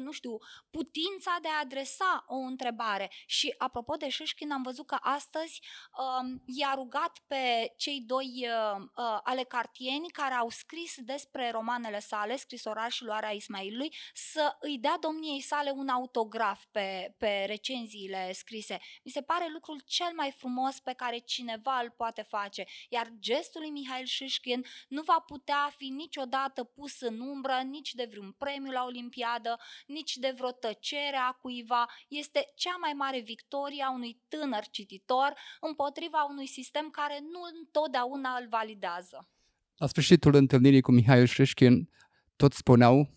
nu 0.00 0.10
știu, 0.10 0.38
putința 0.70 1.38
de 1.42 1.48
a 1.48 1.60
adresa 1.60 2.24
o 2.26 2.36
întrebare. 2.36 3.10
Și 3.26 3.54
apropo 3.58 3.94
de 3.94 4.08
Șișkin, 4.08 4.52
am 4.52 4.62
văzut 4.62 4.86
că 4.86 4.96
astăzi 5.00 5.62
um, 5.98 6.42
i-a 6.46 6.72
rugat 6.74 7.18
pe 7.26 7.72
cei 7.76 8.00
doi 8.00 8.48
uh, 8.48 8.80
uh, 8.96 9.18
ale 9.22 9.42
cartieni 9.42 10.08
care 10.08 10.34
au 10.34 10.48
scris 10.48 10.94
despre 10.98 11.50
romanele 11.50 12.00
sale, 12.00 12.36
scrisoraș 12.36 12.94
și 12.94 13.04
luarea 13.04 13.30
Ismailului, 13.30 13.94
să 14.14 14.56
îi 14.60 14.78
dea 14.78 14.96
domniei 15.00 15.40
sale 15.40 15.70
un 15.70 15.88
autograf 15.88 16.64
pe, 16.70 17.14
pe 17.18 17.44
recenziile 17.46 18.32
scrise. 18.32 18.78
Mi 19.04 19.10
se 19.10 19.22
pare 19.22 19.48
lucrul 19.52 19.82
cel 19.86 20.12
mai 20.16 20.30
frumos 20.36 20.80
pe 20.80 20.92
care 20.92 21.18
cineva 21.18 21.80
îl 21.80 21.90
poate 21.90 22.22
face, 22.22 22.64
iar 22.88 23.08
gestul 23.18 23.60
lui 23.60 23.70
Mihail 23.70 24.04
Șișkin 24.04 24.64
nu 24.88 25.02
va 25.02 25.24
putea 25.26 25.74
fi 25.76 25.88
niciodată 25.88 26.64
pus 26.64 27.00
în 27.00 27.20
umbră 27.20 27.60
nici 27.64 27.94
de 27.94 28.06
vreun 28.10 28.32
premiu 28.32 28.70
la 28.70 28.84
Olimpiadă, 28.84 29.35
stradă, 29.36 29.56
nici 29.86 30.16
de 30.16 30.32
vreo 30.36 30.50
tăcere 30.50 31.18
a 31.28 31.32
cuiva. 31.32 31.86
Este 32.08 32.40
cea 32.54 32.76
mai 32.80 32.92
mare 32.92 33.20
victorie 33.20 33.82
a 33.82 33.92
unui 33.92 34.20
tânăr 34.28 34.64
cititor 34.70 35.32
împotriva 35.60 36.26
unui 36.30 36.46
sistem 36.46 36.88
care 36.90 37.18
nu 37.20 37.40
întotdeauna 37.58 38.30
îl 38.40 38.46
validează. 38.48 39.28
La 39.76 39.86
sfârșitul 39.86 40.34
întâlnirii 40.34 40.80
cu 40.80 40.92
Mihail 40.92 41.26
Șeșkin, 41.26 41.90
tot 42.36 42.52
spuneau 42.52 43.14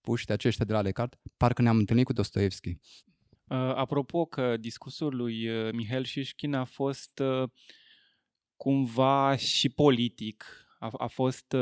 puștii 0.00 0.34
aceștia 0.34 0.64
de 0.64 0.72
la 0.72 0.80
Lecart, 0.80 1.20
parcă 1.36 1.62
ne-am 1.62 1.76
întâlnit 1.76 2.04
cu 2.04 2.12
Dostoevski. 2.12 2.68
Uh, 2.68 3.56
apropo 3.56 4.24
că 4.24 4.56
discursul 4.56 5.16
lui 5.16 5.48
uh, 5.48 5.72
Mihail 5.72 6.04
Șișkin 6.04 6.54
a 6.54 6.64
fost 6.64 7.18
uh, 7.18 7.48
cumva 8.56 9.36
și 9.36 9.68
politic, 9.68 10.44
a, 10.78 10.90
a 10.96 11.06
fost 11.06 11.54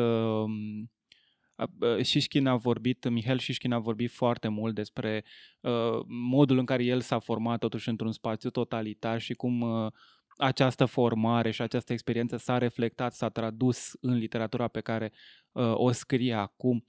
uh, 1.81 2.03
Șișkin 2.03 2.47
a 2.47 2.57
vorbit, 2.57 3.09
Mihail 3.09 3.39
Șișkin 3.39 3.73
a 3.73 3.79
vorbit 3.79 4.11
foarte 4.11 4.49
mult 4.49 4.75
despre 4.75 5.25
uh, 5.61 6.05
modul 6.07 6.59
în 6.59 6.65
care 6.65 6.85
el 6.85 7.01
s-a 7.01 7.19
format 7.19 7.59
totuși 7.59 7.89
într-un 7.89 8.13
spațiu 8.13 8.51
totalitar 8.51 9.21
și 9.21 9.35
cum 9.35 9.61
uh, 9.61 9.93
această 10.39 10.85
formare 10.85 11.51
și 11.51 11.63
această 11.63 11.93
experiență 11.93 12.37
s-a 12.37 12.59
reflectat, 12.59 13.13
s-a 13.13 13.29
tradus 13.29 13.93
în 14.01 14.15
literatura 14.15 14.69
pe 14.69 14.81
care 14.81 15.13
uh, 15.53 15.73
o 15.75 15.91
scrie 15.91 16.35
acum. 16.35 16.85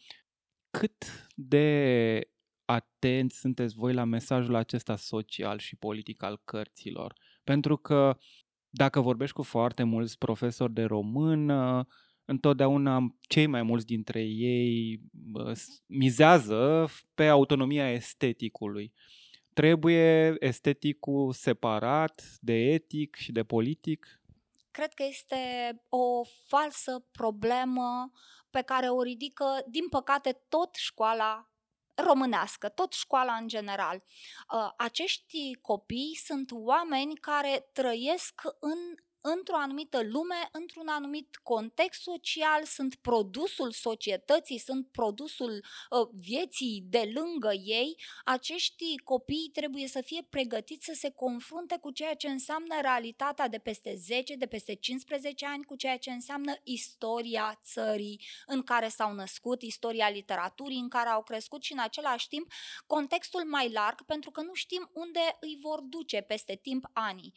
Cât 0.69 1.29
de 1.35 2.29
atenți 2.65 3.39
sunteți 3.39 3.75
voi 3.75 3.93
la 3.93 4.03
mesajul 4.03 4.55
acesta 4.55 4.95
social 4.95 5.57
și 5.57 5.75
politic 5.75 6.23
al 6.23 6.41
cărților? 6.45 7.13
Pentru 7.43 7.77
că 7.77 8.17
dacă 8.69 8.99
vorbești 9.01 9.35
cu 9.35 9.43
foarte 9.43 9.83
mulți 9.83 10.17
profesori 10.17 10.73
de 10.73 10.83
română, 10.83 11.87
întotdeauna 12.29 13.15
cei 13.21 13.47
mai 13.47 13.63
mulți 13.63 13.85
dintre 13.85 14.21
ei 14.21 15.01
mizează 15.85 16.89
pe 17.13 17.27
autonomia 17.27 17.91
esteticului. 17.91 18.93
Trebuie 19.53 20.35
esteticul 20.39 21.33
separat 21.33 22.23
de 22.39 22.53
etic 22.53 23.15
și 23.15 23.31
de 23.31 23.43
politic? 23.43 24.21
Cred 24.71 24.93
că 24.93 25.03
este 25.09 25.35
o 25.89 26.23
falsă 26.47 27.05
problemă 27.11 28.11
pe 28.49 28.61
care 28.61 28.87
o 28.87 29.01
ridică, 29.01 29.45
din 29.67 29.87
păcate, 29.89 30.41
tot 30.49 30.75
școala 30.75 31.51
românească, 31.95 32.69
tot 32.69 32.93
școala 32.93 33.33
în 33.33 33.47
general. 33.47 34.03
Ă, 34.53 34.73
acești 34.77 35.55
copii 35.61 36.19
sunt 36.23 36.51
oameni 36.51 37.15
care 37.15 37.69
trăiesc 37.73 38.41
în 38.59 38.95
într-o 39.21 39.55
anumită 39.55 40.01
lume, 40.03 40.49
într-un 40.51 40.87
anumit 40.87 41.35
context 41.43 42.01
social, 42.01 42.63
sunt 42.63 42.95
produsul 42.95 43.71
societății, 43.71 44.57
sunt 44.57 44.87
produsul 44.91 45.65
uh, 45.89 46.07
vieții 46.13 46.83
de 46.89 47.11
lângă 47.13 47.51
ei, 47.53 48.01
acești 48.25 48.97
copii 49.03 49.49
trebuie 49.53 49.87
să 49.87 50.01
fie 50.01 50.27
pregătiți 50.29 50.85
să 50.85 50.93
se 50.95 51.11
confrunte 51.11 51.77
cu 51.81 51.91
ceea 51.91 52.13
ce 52.13 52.27
înseamnă 52.27 52.75
realitatea 52.81 53.47
de 53.47 53.57
peste 53.57 53.95
10, 53.95 54.35
de 54.35 54.45
peste 54.45 54.73
15 54.75 55.45
ani, 55.45 55.63
cu 55.63 55.75
ceea 55.75 55.97
ce 55.97 56.11
înseamnă 56.11 56.53
istoria 56.63 57.59
țării 57.63 58.21
în 58.45 58.63
care 58.63 58.87
s-au 58.87 59.13
născut, 59.13 59.61
istoria 59.61 60.09
literaturii 60.09 60.79
în 60.79 60.89
care 60.89 61.09
au 61.09 61.23
crescut 61.23 61.63
și 61.63 61.73
în 61.73 61.79
același 61.79 62.27
timp 62.27 62.51
contextul 62.87 63.45
mai 63.45 63.71
larg, 63.71 64.05
pentru 64.05 64.31
că 64.31 64.41
nu 64.41 64.53
știm 64.53 64.89
unde 64.93 65.37
îi 65.39 65.57
vor 65.61 65.79
duce 65.79 66.21
peste 66.21 66.55
timp 66.55 66.89
anii. 66.93 67.33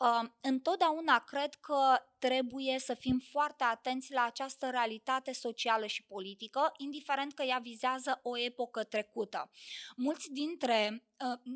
Uh, 0.00 0.28
întotdeauna 0.40 1.15
cred 1.18 1.54
că 1.54 2.00
trebuie 2.18 2.78
să 2.78 2.94
fim 2.94 3.22
foarte 3.30 3.64
atenți 3.64 4.12
la 4.12 4.24
această 4.24 4.70
realitate 4.70 5.32
socială 5.32 5.86
și 5.86 6.04
politică, 6.04 6.72
indiferent 6.76 7.34
că 7.34 7.42
ea 7.42 7.58
vizează 7.62 8.20
o 8.22 8.38
epocă 8.38 8.84
trecută. 8.84 9.50
Mulți 9.96 10.32
dintre 10.32 11.04
uh, 11.32 11.52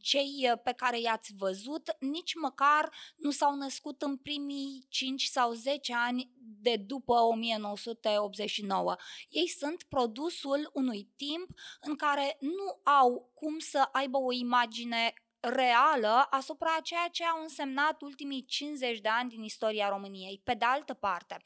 cei 0.00 0.52
pe 0.64 0.72
care 0.72 1.00
i-ați 1.00 1.32
văzut 1.36 1.96
nici 1.98 2.34
măcar 2.34 2.90
nu 3.16 3.30
s-au 3.30 3.54
născut 3.54 4.02
în 4.02 4.16
primii 4.16 4.86
5 4.88 5.24
sau 5.24 5.52
10 5.52 5.94
ani 5.94 6.30
de 6.38 6.76
după 6.76 7.12
1989. 7.12 8.96
Ei 9.28 9.48
sunt 9.48 9.82
produsul 9.82 10.70
unui 10.72 11.08
timp 11.16 11.48
în 11.80 11.96
care 11.96 12.36
nu 12.40 12.92
au 12.92 13.30
cum 13.34 13.58
să 13.58 13.88
aibă 13.92 14.18
o 14.18 14.32
imagine 14.32 15.14
reală 15.44 16.26
asupra 16.30 16.78
ceea 16.82 17.08
ce 17.12 17.24
au 17.24 17.42
însemnat 17.42 18.02
ultimii 18.02 18.44
50 18.44 19.00
de 19.00 19.08
ani 19.08 19.30
din 19.30 19.42
istoria 19.42 19.88
României. 19.88 20.40
Pe 20.44 20.54
de 20.54 20.64
altă 20.64 20.94
parte, 20.94 21.42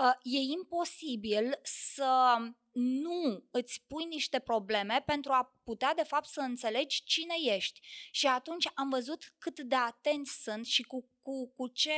uh, 0.00 0.12
e 0.22 0.38
imposibil 0.38 1.58
să 1.62 2.36
nu 2.72 3.44
îți 3.50 3.84
pui 3.86 4.04
niște 4.04 4.38
probleme 4.38 5.02
pentru 5.06 5.32
a 5.32 5.54
putea 5.64 5.94
de 5.94 6.02
fapt 6.02 6.26
să 6.26 6.40
înțelegi 6.40 7.02
cine 7.04 7.34
ești. 7.54 7.80
Și 8.10 8.26
atunci 8.26 8.68
am 8.74 8.88
văzut 8.88 9.34
cât 9.38 9.60
de 9.60 9.74
atenți 9.74 10.42
sunt 10.42 10.66
și 10.66 10.82
cu, 10.82 11.08
cu, 11.28 11.52
cu 11.56 11.66
ce 11.66 11.90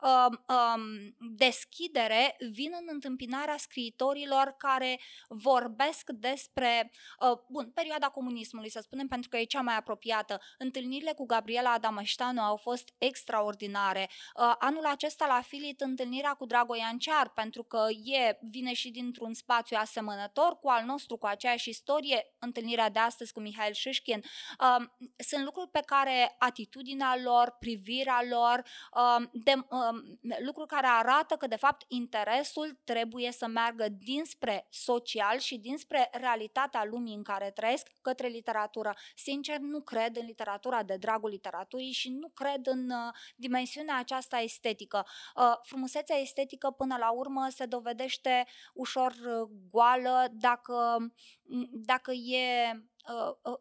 uh, 0.00 0.38
uh, 0.48 0.82
deschidere 1.18 2.36
vin 2.50 2.70
în 2.80 2.86
întâmpinarea 2.92 3.56
scriitorilor 3.56 4.54
care 4.58 5.00
vorbesc 5.28 6.10
despre, 6.10 6.90
uh, 7.20 7.38
bun, 7.48 7.70
perioada 7.70 8.08
comunismului, 8.08 8.70
să 8.70 8.80
spunem, 8.82 9.06
pentru 9.06 9.28
că 9.28 9.36
e 9.36 9.44
cea 9.44 9.60
mai 9.60 9.76
apropiată. 9.76 10.40
Întâlnirile 10.58 11.12
cu 11.12 11.26
Gabriela 11.26 11.72
Adamăștanu 11.72 12.40
au 12.40 12.56
fost 12.56 12.92
extraordinare. 12.98 14.08
Uh, 14.36 14.54
anul 14.58 14.84
acesta 14.84 15.26
la 15.26 15.40
Filit 15.40 15.80
întâlnirea 15.80 16.34
cu 16.34 16.46
Dragoian 16.46 16.98
Cear, 16.98 17.28
pentru 17.28 17.62
că 17.62 17.86
e, 18.04 18.38
vine 18.40 18.72
și 18.72 18.90
dintr-un 18.90 19.34
spațiu 19.34 19.76
asemănător 19.80 20.58
cu 20.58 20.68
al 20.68 20.84
nostru, 20.84 21.16
cu 21.16 21.26
aceeași 21.26 21.68
istorie, 21.68 22.34
întâlnirea 22.38 22.90
de 22.90 22.98
astăzi 22.98 23.32
cu 23.32 23.40
Mihail 23.40 23.72
Șișkin, 23.72 24.22
uh, 24.60 24.86
sunt 25.16 25.44
lucruri 25.44 25.70
pe 25.70 25.82
care 25.86 26.34
atitudinea 26.38 27.16
lor, 27.22 27.56
privirea 27.58 28.22
lor, 28.28 28.54
uh, 28.92 29.28
de, 29.32 29.52
uh, 29.56 30.38
lucruri 30.44 30.68
care 30.68 30.86
arată 30.86 31.34
că 31.34 31.46
de 31.46 31.56
fapt 31.56 31.84
interesul 31.88 32.80
trebuie 32.84 33.32
să 33.32 33.46
meargă 33.46 33.86
dinspre 33.88 34.66
social 34.70 35.38
și 35.38 35.58
dinspre 35.58 36.10
realitatea 36.12 36.84
lumii 36.84 37.14
în 37.14 37.22
care 37.22 37.50
trăiesc 37.50 37.88
către 38.02 38.26
literatură. 38.26 38.94
Sincer, 39.14 39.58
nu 39.58 39.80
cred 39.80 40.16
în 40.16 40.26
literatura 40.26 40.82
de 40.82 40.96
dragul 40.96 41.30
literaturii 41.30 41.92
și 41.92 42.10
nu 42.10 42.28
cred 42.34 42.66
în 42.66 42.90
uh, 42.90 43.14
dimensiunea 43.36 43.98
aceasta 43.98 44.38
estetică. 44.38 45.06
Uh, 45.36 45.52
frumusețea 45.62 46.16
estetică 46.16 46.70
până 46.70 46.96
la 46.98 47.10
urmă 47.10 47.46
se 47.50 47.66
dovedește 47.66 48.46
ușor 48.74 49.12
uh, 49.12 49.48
goală 49.70 50.28
dacă, 50.32 50.98
dacă 51.72 52.12
e 52.12 52.72
uh, 52.72 52.78
uh, 52.78 52.95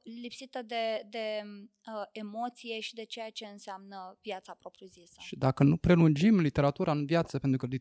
lipsită 0.03 0.61
de, 0.61 1.07
de 1.09 1.41
uh, 1.45 2.03
emoție 2.11 2.79
și 2.79 2.93
de 2.93 3.03
ceea 3.03 3.29
ce 3.29 3.45
înseamnă 3.45 4.17
viața 4.21 4.53
propriu-zisă. 4.53 5.15
Și 5.19 5.35
dacă 5.35 5.63
nu 5.63 5.77
prelungim 5.77 6.39
literatura 6.39 6.91
în 6.91 7.05
viață, 7.05 7.39
pentru 7.39 7.67
că 7.67 7.75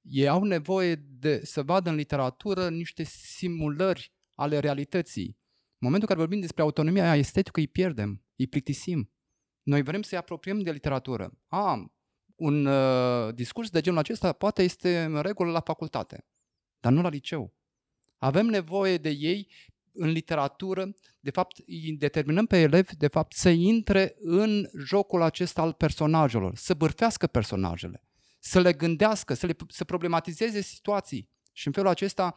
Ei 0.00 0.28
au 0.28 0.44
nevoie 0.44 0.94
de 0.94 1.44
să 1.44 1.62
vadă 1.62 1.90
în 1.90 1.96
literatură 1.96 2.68
niște 2.68 3.02
simulări 3.02 4.12
ale 4.34 4.58
realității. 4.58 5.38
În 5.84 5.90
momentul 5.90 6.08
în 6.08 6.14
care 6.14 6.18
vorbim 6.18 6.40
despre 6.40 6.62
autonomia 6.62 7.16
estetică, 7.16 7.60
îi 7.60 7.68
pierdem, 7.68 8.24
îi 8.36 8.46
plictisim. 8.46 9.12
Noi 9.62 9.82
vrem 9.82 10.02
să-i 10.02 10.18
apropiem 10.18 10.60
de 10.60 10.70
literatură. 10.70 11.38
A, 11.46 11.94
un 12.34 12.66
uh, 12.66 13.34
discurs 13.34 13.70
de 13.70 13.80
genul 13.80 13.98
acesta 13.98 14.32
poate 14.32 14.62
este 14.62 15.02
în 15.02 15.20
regulă 15.20 15.50
la 15.50 15.60
facultate, 15.60 16.26
dar 16.80 16.92
nu 16.92 17.02
la 17.02 17.08
liceu. 17.08 17.54
Avem 18.18 18.46
nevoie 18.46 18.98
de 18.98 19.10
ei 19.10 19.52
în 19.94 20.08
literatură, 20.08 20.94
de 21.20 21.30
fapt 21.30 21.58
îi 21.66 21.96
determinăm 21.98 22.46
pe 22.46 22.60
elevi 22.60 22.96
de 22.96 23.08
fapt 23.08 23.32
să 23.32 23.48
intre 23.48 24.14
în 24.18 24.68
jocul 24.84 25.22
acesta 25.22 25.62
al 25.62 25.72
personajelor, 25.72 26.56
să 26.56 26.74
bârfească 26.74 27.26
personajele, 27.26 28.02
să 28.38 28.60
le 28.60 28.72
gândească, 28.72 29.34
să, 29.34 29.46
le, 29.46 29.56
să 29.68 29.84
problematizeze 29.84 30.60
situații. 30.60 31.30
Și 31.52 31.66
în 31.66 31.72
felul 31.72 31.88
acesta, 31.88 32.36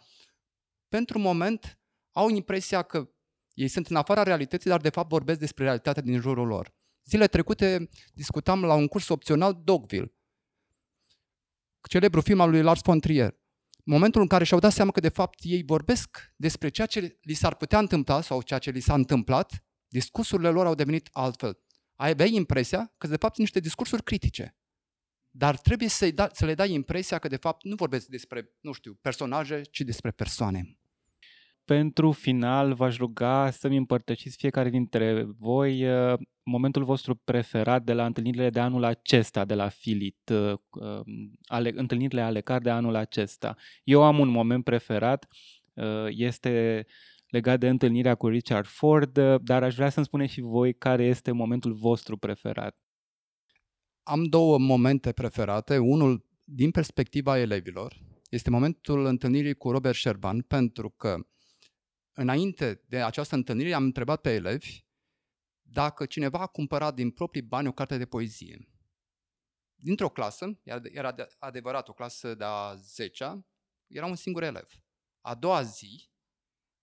pentru 0.88 1.20
moment, 1.20 1.80
au 2.12 2.30
impresia 2.30 2.82
că 2.82 3.10
ei 3.54 3.68
sunt 3.68 3.88
în 3.88 3.96
afara 3.96 4.24
realității, 4.24 4.70
dar 4.70 4.82
de 4.82 4.90
fapt 4.90 5.10
vorbesc 5.10 5.40
despre 5.40 5.64
realitatea 5.64 6.02
din 6.02 6.20
jurul 6.20 6.48
lor. 6.48 6.74
Zile 7.06 7.28
trecute 7.28 7.90
discutam 8.14 8.64
la 8.64 8.74
un 8.74 8.88
curs 8.88 9.10
opțional 9.10 9.62
Dogville, 9.64 10.12
celebrul 11.88 12.22
film 12.22 12.40
al 12.40 12.50
lui 12.50 12.62
Lars 12.62 12.82
von 12.84 13.00
Trier. 13.00 13.36
Momentul 13.90 14.22
în 14.22 14.28
care 14.28 14.44
și-au 14.44 14.60
dat 14.60 14.72
seama 14.72 14.92
că 14.92 15.00
de 15.00 15.10
fapt 15.10 15.40
ei 15.42 15.64
vorbesc 15.64 16.34
despre 16.36 16.70
ceea 16.70 16.88
ce 16.88 17.18
li 17.22 17.34
s-ar 17.34 17.56
putea 17.56 17.80
întâmpla 17.80 18.22
sau 18.22 18.42
ceea 18.42 18.60
ce 18.60 18.72
li 18.72 18.80
s-a 18.80 18.94
întâmplat, 18.94 19.66
discursurile 19.88 20.50
lor 20.50 20.66
au 20.66 20.76
devenit 20.76 21.10
altfel. 21.12 21.60
Ai 21.96 22.10
aveai 22.10 22.34
impresia 22.34 22.94
că 22.98 23.08
de 23.08 23.16
fapt 23.16 23.36
sunt 23.36 23.46
niște 23.48 23.60
discursuri 23.60 24.04
critice. 24.04 24.58
Dar 25.30 25.58
trebuie 25.58 25.90
să, 25.90 26.12
da, 26.12 26.30
să 26.34 26.46
le 26.46 26.54
dai 26.54 26.72
impresia 26.72 27.20
că 27.20 27.28
de 27.28 27.36
fapt 27.36 27.64
nu 27.64 27.76
vorbesc 27.76 28.08
despre, 28.08 28.52
nu 28.62 28.72
știu, 28.72 28.94
personaje, 28.94 29.62
ci 29.62 29.82
despre 29.82 30.12
persoane 30.12 30.78
pentru 31.68 32.12
final 32.12 32.74
v-aș 32.74 32.98
ruga 32.98 33.50
să-mi 33.52 33.78
împărtășiți 33.78 34.38
fiecare 34.38 34.70
dintre 34.70 35.28
voi 35.40 35.88
uh, 35.90 36.20
momentul 36.44 36.84
vostru 36.84 37.16
preferat 37.16 37.84
de 37.84 37.94
la 37.94 38.06
întâlnirile 38.06 38.50
de 38.50 38.60
anul 38.60 38.84
acesta 38.84 39.46
de 39.46 39.54
la 39.54 39.68
Filit, 39.70 40.30
uh, 40.30 40.54
um, 40.70 41.32
ale, 41.46 41.72
întâlnirile 41.76 42.22
ale 42.22 42.42
car 42.42 42.62
de 42.62 42.70
anul 42.70 42.96
acesta. 42.96 43.56
Eu 43.84 44.04
am 44.04 44.20
un 44.20 44.28
moment 44.28 44.64
preferat, 44.64 45.28
uh, 45.74 46.06
este 46.10 46.86
legat 47.30 47.60
de 47.60 47.68
întâlnirea 47.68 48.16
cu 48.16 48.28
Richard 48.28 48.66
Ford, 48.66 49.20
dar 49.42 49.64
aș 49.64 49.76
vrea 49.76 49.90
să-mi 49.90 50.06
spuneți 50.06 50.34
și 50.34 50.42
voi 50.42 50.74
care 50.74 51.06
este 51.06 51.32
momentul 51.32 51.74
vostru 51.74 52.18
preferat. 52.18 52.78
Am 54.04 54.24
două 54.24 54.58
momente 54.58 55.12
preferate. 55.12 55.78
Unul 55.78 56.26
din 56.44 56.72
perspectiva 56.72 57.40
elevilor 57.40 57.94
este 58.30 58.50
momentul 58.50 59.06
întâlnirii 59.06 59.54
cu 59.54 59.72
Robert 59.72 59.96
Sherban, 59.96 60.42
pentru 60.42 60.90
că 60.90 61.18
înainte 62.18 62.84
de 62.88 63.02
această 63.02 63.36
întâlnire, 63.36 63.74
am 63.74 63.84
întrebat 63.84 64.22
pe 64.22 64.34
elevi 64.34 64.86
dacă 65.62 66.06
cineva 66.06 66.40
a 66.40 66.48
cumpărat 66.48 66.94
din 66.94 67.12
proprii 67.12 67.42
bani 67.42 67.68
o 67.68 67.72
carte 67.72 67.98
de 67.98 68.06
poezie. 68.06 68.68
Dintr-o 69.76 70.10
clasă, 70.10 70.60
era 70.92 71.16
adevărat 71.40 71.88
o 71.88 71.94
clasă 71.94 72.36
de 72.36 72.44
a 72.44 72.76
10 72.76 73.46
era 73.88 74.06
un 74.06 74.16
singur 74.16 74.44
elev. 74.44 74.68
A 75.22 75.36
doua 75.36 75.62
zi, 75.62 76.10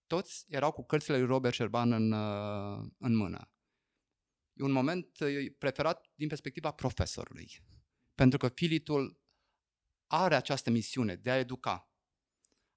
toți 0.07 0.45
erau 0.47 0.71
cu 0.71 0.85
cărțile 0.85 1.17
lui 1.17 1.27
Robert 1.27 1.53
Sherban 1.53 1.91
în, 1.91 2.11
uh, 2.11 2.91
în 2.97 3.15
mână. 3.15 3.51
E 4.53 4.63
un 4.63 4.71
moment 4.71 5.19
uh, 5.19 5.51
preferat 5.57 6.11
din 6.15 6.27
perspectiva 6.27 6.71
profesorului. 6.71 7.63
Pentru 8.13 8.37
că 8.37 8.47
filitul 8.47 9.19
are 10.07 10.35
această 10.35 10.69
misiune 10.69 11.15
de 11.15 11.31
a 11.31 11.37
educa. 11.37 11.89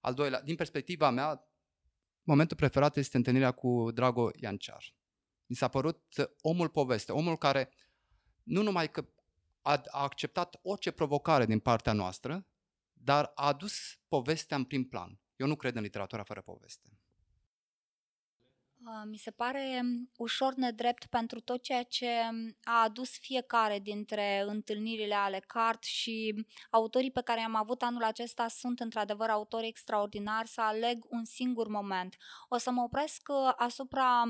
Al 0.00 0.14
doilea, 0.14 0.42
din 0.42 0.56
perspectiva 0.56 1.10
mea, 1.10 1.47
momentul 2.28 2.56
preferat 2.56 2.96
este 2.96 3.16
întâlnirea 3.16 3.52
cu 3.52 3.90
Drago 3.90 4.30
Ianciar. 4.34 4.94
Mi 5.46 5.56
s-a 5.56 5.68
părut 5.68 6.00
omul 6.40 6.68
poveste, 6.68 7.12
omul 7.12 7.36
care 7.36 7.70
nu 8.42 8.62
numai 8.62 8.90
că 8.90 9.08
a, 9.62 9.72
a 9.72 10.02
acceptat 10.02 10.58
orice 10.62 10.90
provocare 10.90 11.46
din 11.46 11.58
partea 11.58 11.92
noastră, 11.92 12.46
dar 12.92 13.32
a 13.34 13.46
adus 13.46 13.98
povestea 14.08 14.56
în 14.56 14.64
prim 14.64 14.84
plan. 14.84 15.20
Eu 15.36 15.46
nu 15.46 15.56
cred 15.56 15.76
în 15.76 15.82
literatura 15.82 16.22
fără 16.22 16.40
poveste. 16.40 16.97
Mi 19.04 19.16
se 19.16 19.30
pare 19.30 19.82
ușor 20.16 20.54
nedrept 20.54 21.06
pentru 21.06 21.40
tot 21.40 21.62
ceea 21.62 21.82
ce 21.82 22.08
a 22.62 22.82
adus 22.82 23.18
fiecare 23.18 23.78
dintre 23.78 24.44
întâlnirile 24.46 25.14
ale 25.14 25.42
CART 25.46 25.82
și 25.82 26.46
autorii 26.70 27.10
pe 27.10 27.22
care 27.22 27.40
am 27.40 27.54
avut 27.54 27.82
anul 27.82 28.02
acesta 28.02 28.48
sunt 28.48 28.80
într-adevăr 28.80 29.28
autori 29.28 29.66
extraordinari 29.66 30.48
să 30.48 30.60
aleg 30.60 31.04
un 31.08 31.24
singur 31.24 31.68
moment. 31.68 32.16
O 32.48 32.56
să 32.56 32.70
mă 32.70 32.82
opresc 32.82 33.22
uh, 33.28 33.52
asupra 33.56 34.24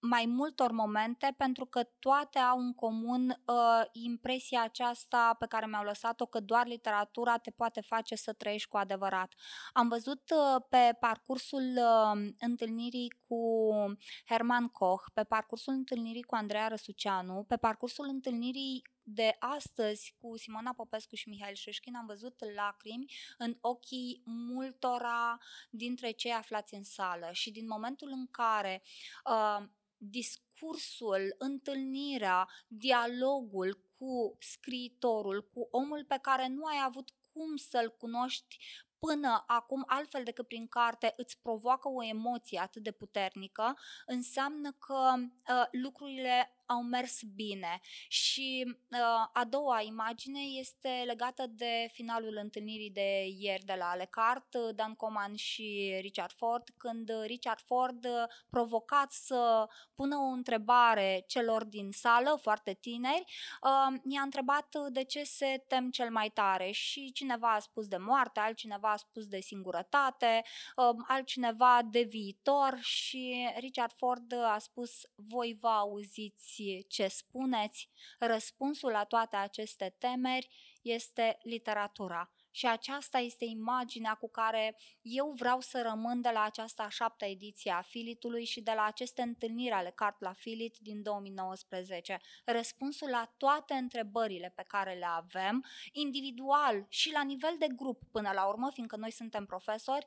mai 0.00 0.26
multor 0.26 0.70
momente 0.70 1.34
pentru 1.36 1.64
că 1.66 1.82
toate 1.98 2.38
au 2.38 2.58
în 2.58 2.74
comun 2.74 3.28
uh, 3.28 3.82
impresia 3.92 4.62
aceasta 4.62 5.36
pe 5.38 5.46
care 5.46 5.66
mi-au 5.66 5.84
lăsat-o 5.84 6.26
că 6.26 6.40
doar 6.40 6.66
literatura 6.66 7.36
te 7.36 7.50
poate 7.50 7.80
face 7.80 8.14
să 8.14 8.32
trăiești 8.32 8.68
cu 8.68 8.76
adevărat. 8.76 9.32
Am 9.72 9.88
văzut 9.88 10.22
uh, 10.30 10.62
pe 10.68 10.96
parcursul 11.00 11.72
uh, 11.76 12.32
întâlnirii 12.40 13.19
cu 13.30 13.96
Herman 14.26 14.68
Koch, 14.68 15.04
pe 15.14 15.24
parcursul 15.24 15.72
întâlnirii 15.72 16.22
cu 16.22 16.34
Andreea 16.34 16.68
Răsuceanu, 16.68 17.44
pe 17.48 17.56
parcursul 17.56 18.06
întâlnirii 18.08 18.82
de 19.02 19.36
astăzi 19.38 20.14
cu 20.20 20.36
Simona 20.36 20.72
Popescu 20.72 21.14
și 21.14 21.28
Mihail 21.28 21.54
Șușkin 21.54 21.96
am 21.96 22.06
văzut 22.06 22.44
lacrimi 22.54 23.12
în 23.38 23.56
ochii 23.60 24.22
multora 24.24 25.38
dintre 25.70 26.10
cei 26.10 26.32
aflați 26.32 26.74
în 26.74 26.84
sală. 26.84 27.28
Și 27.32 27.50
din 27.50 27.66
momentul 27.66 28.08
în 28.08 28.26
care 28.26 28.82
uh, 29.24 29.66
discursul, 29.96 31.34
întâlnirea, 31.38 32.48
dialogul 32.68 33.84
cu 33.98 34.36
scriitorul, 34.38 35.48
cu 35.52 35.68
omul 35.70 36.04
pe 36.04 36.18
care 36.22 36.48
nu 36.48 36.64
ai 36.64 36.82
avut 36.84 37.10
cum 37.32 37.56
să-l 37.56 37.94
cunoști 37.98 38.58
până 39.00 39.44
acum, 39.46 39.84
altfel 39.86 40.24
decât 40.24 40.46
prin 40.46 40.66
carte, 40.68 41.14
îți 41.16 41.38
provoacă 41.42 41.88
o 41.88 42.04
emoție 42.04 42.60
atât 42.60 42.82
de 42.82 42.90
puternică, 42.90 43.78
înseamnă 44.06 44.72
că 44.78 45.12
uh, 45.16 45.66
lucrurile 45.70 46.54
au 46.70 46.82
mers 46.82 47.22
bine. 47.34 47.80
Și 48.08 48.64
uh, 48.66 49.28
a 49.32 49.44
doua 49.48 49.80
imagine 49.80 50.40
este 50.40 51.02
legată 51.06 51.46
de 51.46 51.88
finalul 51.92 52.38
întâlnirii 52.42 52.90
de 52.90 53.26
ieri 53.38 53.64
de 53.64 53.74
la 53.78 53.90
Alecart, 53.90 54.56
Dan 54.74 54.94
Coman 54.94 55.34
și 55.34 55.98
Richard 56.00 56.32
Ford, 56.32 56.68
când 56.76 57.10
Richard 57.26 57.60
Ford, 57.60 58.06
provocat 58.50 59.12
să 59.12 59.68
pună 59.94 60.16
o 60.16 60.32
întrebare 60.32 61.24
celor 61.26 61.64
din 61.64 61.90
sală, 61.92 62.38
foarte 62.42 62.72
tineri, 62.80 63.24
uh, 63.62 64.00
i-a 64.04 64.22
întrebat 64.22 64.76
de 64.88 65.04
ce 65.04 65.22
se 65.22 65.64
tem 65.68 65.90
cel 65.90 66.10
mai 66.10 66.28
tare 66.28 66.70
și 66.70 67.12
cineva 67.12 67.54
a 67.54 67.58
spus 67.58 67.86
de 67.86 67.96
moarte, 67.96 68.40
altcineva 68.40 68.92
a 68.92 68.96
spus 68.96 69.26
de 69.26 69.40
singurătate, 69.40 70.42
uh, 70.76 70.96
altcineva 71.08 71.80
de 71.90 72.02
viitor 72.02 72.78
și 72.80 73.48
Richard 73.56 73.92
Ford 73.92 74.32
a 74.32 74.58
spus 74.58 75.00
voi 75.14 75.56
vă 75.60 75.68
auziți 75.68 76.59
ce 76.88 77.08
spuneți, 77.08 77.88
răspunsul 78.18 78.90
la 78.90 79.04
toate 79.04 79.36
aceste 79.36 79.94
temeri 79.98 80.48
este 80.82 81.38
literatura. 81.42 82.30
Și 82.50 82.66
aceasta 82.66 83.18
este 83.18 83.44
imaginea 83.44 84.14
cu 84.14 84.30
care 84.30 84.76
eu 85.02 85.34
vreau 85.36 85.60
să 85.60 85.82
rămân 85.82 86.20
de 86.20 86.30
la 86.32 86.42
această 86.42 86.82
a 86.82 86.88
șaptea 86.88 87.28
ediție 87.28 87.70
a 87.70 87.82
Filitului 87.82 88.44
și 88.44 88.60
de 88.60 88.72
la 88.74 88.84
aceste 88.84 89.22
întâlniri 89.22 89.74
ale 89.74 89.92
Cart 89.94 90.20
la 90.20 90.32
Filit 90.32 90.76
din 90.80 91.02
2019. 91.02 92.20
Răspunsul 92.44 93.08
la 93.08 93.32
toate 93.36 93.74
întrebările 93.74 94.52
pe 94.56 94.64
care 94.66 94.94
le 94.94 95.06
avem, 95.06 95.64
individual 95.92 96.86
și 96.88 97.12
la 97.12 97.22
nivel 97.22 97.56
de 97.58 97.66
grup 97.76 98.02
până 98.10 98.30
la 98.34 98.48
urmă, 98.48 98.70
fiindcă 98.72 98.96
noi 98.96 99.10
suntem 99.12 99.46
profesori, 99.46 100.06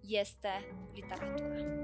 este 0.00 0.76
literatura. 0.94 1.83